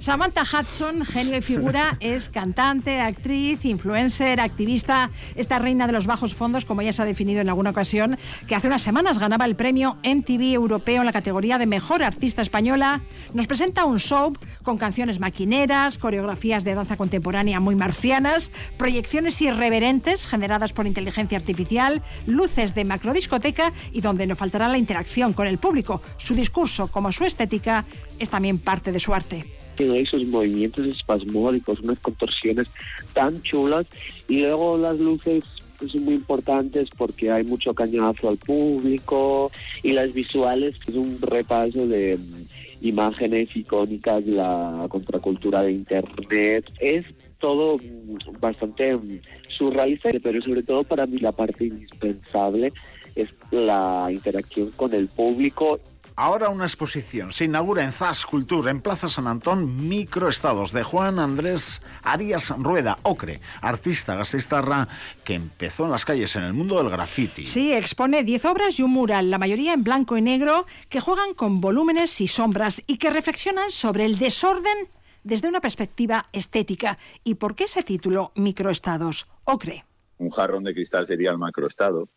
Samantha 0.00 0.42
Hudson, 0.42 1.04
genio 1.04 1.36
y 1.36 1.42
figura, 1.42 1.96
es 2.00 2.28
cantante, 2.28 3.00
actriz, 3.00 3.64
influencer, 3.64 4.40
activista, 4.40 5.10
esta 5.34 5.58
reina 5.58 5.86
de 5.86 5.92
los 5.92 6.06
bajos 6.06 6.34
fondos, 6.34 6.64
como 6.64 6.82
ya 6.82 6.92
se 6.92 7.02
ha 7.02 7.04
definido 7.04 7.40
en 7.40 7.48
alguna 7.48 7.70
ocasión, 7.70 8.18
que 8.46 8.54
hace 8.54 8.66
unas 8.66 8.82
semanas 8.82 9.18
ganaba 9.18 9.44
el 9.44 9.56
premio 9.56 9.96
MTV 10.02 10.54
Europeo 10.54 11.00
en 11.02 11.06
la 11.06 11.12
categoría 11.12 11.58
de 11.58 11.66
Mejor 11.66 12.02
Artista 12.02 12.42
Española. 12.42 13.02
Nos 13.34 13.46
presenta 13.46 13.84
un 13.84 13.98
show 13.98 14.36
con 14.62 14.78
canciones 14.78 15.20
maquineras, 15.20 15.98
coreografías 15.98 16.64
de 16.64 16.74
danza 16.74 16.96
contemporánea 16.96 17.60
muy 17.60 17.74
marcianas, 17.74 18.50
proyecciones 18.76 19.40
irreverentes 19.40 20.26
generadas 20.26 20.72
por 20.72 20.86
inteligencia 20.86 21.38
artificial, 21.38 22.02
luces 22.26 22.74
de 22.74 22.84
macrodiscoteca 22.84 23.72
y 23.92 24.00
donde 24.00 24.26
no 24.26 24.36
falta 24.36 24.55
la 24.58 24.78
interacción 24.78 25.32
con 25.32 25.46
el 25.46 25.58
público. 25.58 26.02
Su 26.16 26.34
discurso, 26.34 26.88
como 26.88 27.12
su 27.12 27.24
estética, 27.24 27.84
es 28.18 28.28
también 28.30 28.58
parte 28.58 28.92
de 28.92 29.00
su 29.00 29.14
arte. 29.14 29.44
Tiene 29.76 30.00
esos 30.00 30.24
movimientos 30.24 30.86
espasmódicos, 30.86 31.80
unas 31.80 31.98
contorsiones 31.98 32.66
tan 33.12 33.42
chulas 33.42 33.86
y 34.26 34.40
luego 34.40 34.78
las 34.78 34.98
luces 34.98 35.44
pues, 35.78 35.92
son 35.92 36.04
muy 36.04 36.14
importantes 36.14 36.88
porque 36.96 37.30
hay 37.30 37.44
mucho 37.44 37.74
cañazo 37.74 38.28
al 38.28 38.38
público 38.38 39.50
y 39.82 39.92
las 39.92 40.14
visuales 40.14 40.76
es 40.88 40.94
un 40.94 41.18
repaso 41.20 41.86
de 41.86 42.16
mm, 42.16 42.86
imágenes 42.86 43.54
icónicas 43.54 44.24
de 44.24 44.32
la 44.32 44.86
contracultura 44.88 45.62
de 45.62 45.72
internet. 45.72 46.64
Es 46.80 47.04
todo 47.38 47.76
mm, 47.76 48.40
bastante 48.40 48.96
mm, 48.96 49.20
surrealista, 49.48 50.08
pero 50.22 50.40
sobre 50.40 50.62
todo 50.62 50.84
para 50.84 51.06
mí 51.06 51.18
la 51.18 51.32
parte 51.32 51.66
indispensable 51.66 52.72
es 53.16 53.30
la 53.50 54.08
interacción 54.10 54.70
con 54.72 54.92
el 54.94 55.08
público. 55.08 55.80
Ahora 56.18 56.48
una 56.48 56.64
exposición 56.64 57.30
se 57.30 57.44
inaugura 57.44 57.84
en 57.84 57.92
Zas 57.92 58.24
Cultura, 58.24 58.70
en 58.70 58.80
Plaza 58.80 59.06
San 59.06 59.26
Antón, 59.26 59.86
Microestados, 59.86 60.72
de 60.72 60.82
Juan 60.82 61.18
Andrés 61.18 61.82
Arias 62.02 62.54
Rueda, 62.56 62.96
Ocre, 63.02 63.42
artista 63.60 64.14
gasistarra 64.14 64.88
que 65.24 65.34
empezó 65.34 65.84
en 65.84 65.90
las 65.90 66.06
calles 66.06 66.34
en 66.36 66.44
el 66.44 66.54
mundo 66.54 66.78
del 66.78 66.88
graffiti. 66.88 67.44
Sí, 67.44 67.70
expone 67.74 68.24
10 68.24 68.46
obras 68.46 68.78
y 68.78 68.82
un 68.82 68.92
mural, 68.92 69.30
la 69.30 69.36
mayoría 69.36 69.74
en 69.74 69.84
blanco 69.84 70.16
y 70.16 70.22
negro, 70.22 70.64
que 70.88 71.00
juegan 71.00 71.34
con 71.34 71.60
volúmenes 71.60 72.18
y 72.22 72.28
sombras 72.28 72.82
y 72.86 72.96
que 72.96 73.10
reflexionan 73.10 73.70
sobre 73.70 74.06
el 74.06 74.18
desorden 74.18 74.88
desde 75.22 75.48
una 75.48 75.60
perspectiva 75.60 76.30
estética. 76.32 76.96
¿Y 77.24 77.34
por 77.34 77.54
qué 77.54 77.64
ese 77.64 77.82
título, 77.82 78.32
Microestados? 78.36 79.26
Ocre. 79.44 79.84
Un 80.16 80.30
jarrón 80.30 80.64
de 80.64 80.72
cristal 80.72 81.06
sería 81.06 81.30
el 81.30 81.36
macroestado 81.36 82.08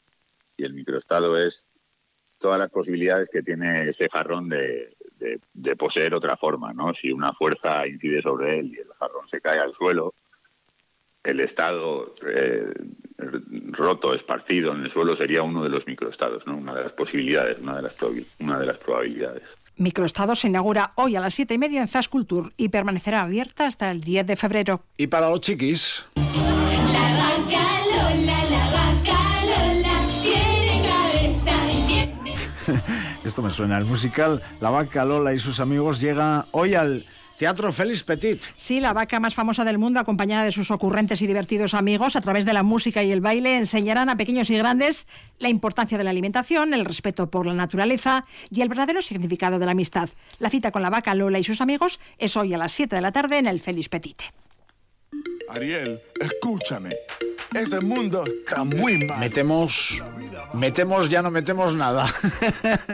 y 0.60 0.64
el 0.64 0.74
microestado 0.74 1.38
es 1.38 1.66
todas 2.40 2.60
las 2.60 2.70
posibilidades 2.70 3.30
que 3.30 3.44
tiene 3.44 3.90
ese 3.90 4.08
jarrón 4.10 4.50
de, 4.50 4.96
poseer 5.78 6.14
otra 6.14 6.38
forma, 6.38 6.74
¿no? 6.74 6.94
Si 6.94 7.12
una 7.12 7.34
fuerza 7.34 7.86
incide 7.88 8.22
sobre 8.22 8.60
él 8.60 8.74
y 8.74 8.80
el 8.80 8.94
jarrón 8.98 9.28
se 9.28 9.42
cae 9.42 9.60
al 9.60 9.74
suelo, 9.74 10.14
el 11.24 11.42
estado 11.42 12.16
eh, 12.26 12.74
roto, 13.72 14.14
esparcido 14.14 14.74
en 14.74 14.84
el 14.84 14.90
suelo 14.90 15.16
sería 15.16 15.44
uno 15.44 15.64
de 15.64 15.70
los 15.70 15.86
microestados, 15.86 16.48
¿no? 16.48 16.58
Una 16.58 16.74
de 16.74 16.84
las 16.84 16.94
posibilidades, 16.94 17.60
una 17.60 17.76
de 17.76 17.82
las, 17.84 17.98
una 18.40 18.60
de 18.60 18.66
las 18.66 18.78
probabilidades. 18.78 19.44
Microestado 19.76 20.36
se 20.36 20.48
inaugura 20.48 20.94
hoy 20.96 21.16
a 21.16 21.22
las 21.22 21.34
siete 21.34 21.54
y 21.54 21.58
media 21.58 21.82
en 21.82 21.88
Zascultur 21.88 22.52
y 22.58 22.70
permanecerá 22.70 23.22
abierta 23.22 23.66
hasta 23.66 23.92
el 23.92 24.02
10 24.02 24.28
de 24.28 24.36
febrero. 24.36 24.84
Y 24.98 25.08
para 25.08 25.30
los 25.30 25.42
chiquis... 25.42 26.06
Me 33.42 33.52
suena. 33.52 33.78
El 33.78 33.86
musical 33.86 34.42
La 34.60 34.70
Vaca 34.70 35.06
Lola 35.06 35.34
y 35.34 35.40
sus 35.40 35.60
amigos 35.60 36.02
llega 36.02 36.46
hoy 36.52 36.76
al 36.76 37.06
Teatro 37.38 37.72
Félix 37.72 38.04
Petit. 38.04 38.44
Sí, 38.58 38.82
la 38.82 38.92
vaca 38.92 39.22
más 39.22 39.34
famosa 39.34 39.64
del 39.64 39.78
mundo, 39.78 40.02
acompañada 40.02 40.44
de 40.44 40.52
sus 40.52 40.72
ocurrentes 40.72 41.22
y 41.22 41.28
divertidos 41.28 41.74
amigos, 41.74 42.18
a 42.18 42.22
través 42.22 42.44
de 42.44 42.52
la 42.52 42.64
música 42.64 43.02
y 43.02 43.14
el 43.14 43.22
baile, 43.22 43.56
enseñarán 43.56 44.10
a 44.10 44.18
pequeños 44.18 44.50
y 44.50 44.58
grandes 44.58 45.08
la 45.38 45.48
importancia 45.48 45.98
de 45.98 46.04
la 46.04 46.10
alimentación, 46.10 46.74
el 46.74 46.84
respeto 46.84 47.30
por 47.30 47.46
la 47.46 47.54
naturaleza 47.54 48.26
y 48.50 48.62
el 48.62 48.68
verdadero 48.68 49.02
significado 49.02 49.58
de 49.58 49.66
la 49.66 49.72
amistad. 49.72 50.10
La 50.40 50.50
cita 50.50 50.72
con 50.72 50.82
la 50.82 50.90
vaca 50.90 51.16
Lola 51.16 51.40
y 51.40 51.46
sus 51.46 51.62
amigos 51.62 52.02
es 52.18 52.36
hoy 52.36 52.54
a 52.54 52.58
las 52.58 52.74
7 52.74 52.94
de 52.94 53.02
la 53.02 53.14
tarde 53.14 53.38
en 53.38 53.48
el 53.48 53.62
Félix 53.62 53.88
Petit. 53.88 54.22
Ariel, 55.50 56.02
escúchame. 56.20 56.92
Ese 57.54 57.82
mundo 57.82 58.24
está 58.26 58.64
muy 58.64 59.06
mal. 59.06 59.20
Metemos. 59.20 60.02
Metemos, 60.54 61.10
ya 61.10 61.24
no 61.24 61.32
metemos 61.32 61.76
nada. 61.76 62.08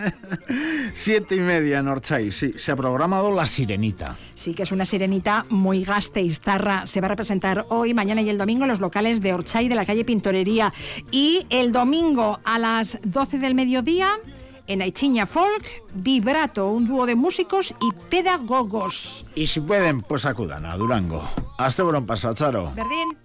Siete 0.94 1.36
y 1.36 1.40
media 1.40 1.80
en 1.80 1.90
Orchay, 1.90 2.32
sí. 2.32 2.54
Se 2.56 2.72
ha 2.72 2.76
programado 2.76 3.32
La 3.32 3.46
Sirenita. 3.46 4.16
Sí, 4.34 4.54
que 4.54 4.64
es 4.64 4.72
una 4.72 4.86
sirenita 4.86 5.46
muy 5.50 5.84
gasteiztarra. 5.84 6.88
Se 6.88 7.02
va 7.02 7.08
a 7.08 7.10
representar 7.10 7.66
hoy, 7.70 7.94
mañana 7.94 8.22
y 8.22 8.30
el 8.30 8.38
domingo 8.38 8.64
en 8.64 8.70
los 8.70 8.80
locales 8.80 9.22
de 9.22 9.34
Orchay 9.34 9.68
de 9.68 9.76
la 9.76 9.86
calle 9.86 10.06
Pintorería. 10.06 10.74
Y 11.12 11.46
el 11.50 11.74
domingo 11.74 12.40
a 12.46 12.58
las 12.58 13.00
12 13.04 13.40
del 13.40 13.56
mediodía 13.56 14.20
en 14.68 14.82
Aichiña 14.82 15.26
Folk, 15.26 15.84
Vibrato, 15.94 16.70
un 16.70 16.88
dúo 16.88 17.06
de 17.06 17.16
músicos 17.16 17.74
y 17.82 17.92
pedagogos. 18.10 19.26
Y 19.36 19.48
si 19.48 19.60
pueden, 19.60 20.02
pues 20.02 20.26
acudan 20.26 20.66
a 20.66 20.76
Durango. 20.76 21.24
Hasta 21.58 21.86
pronto, 21.88 22.34
Charo. 22.34 22.72
Berdín. 22.76 23.10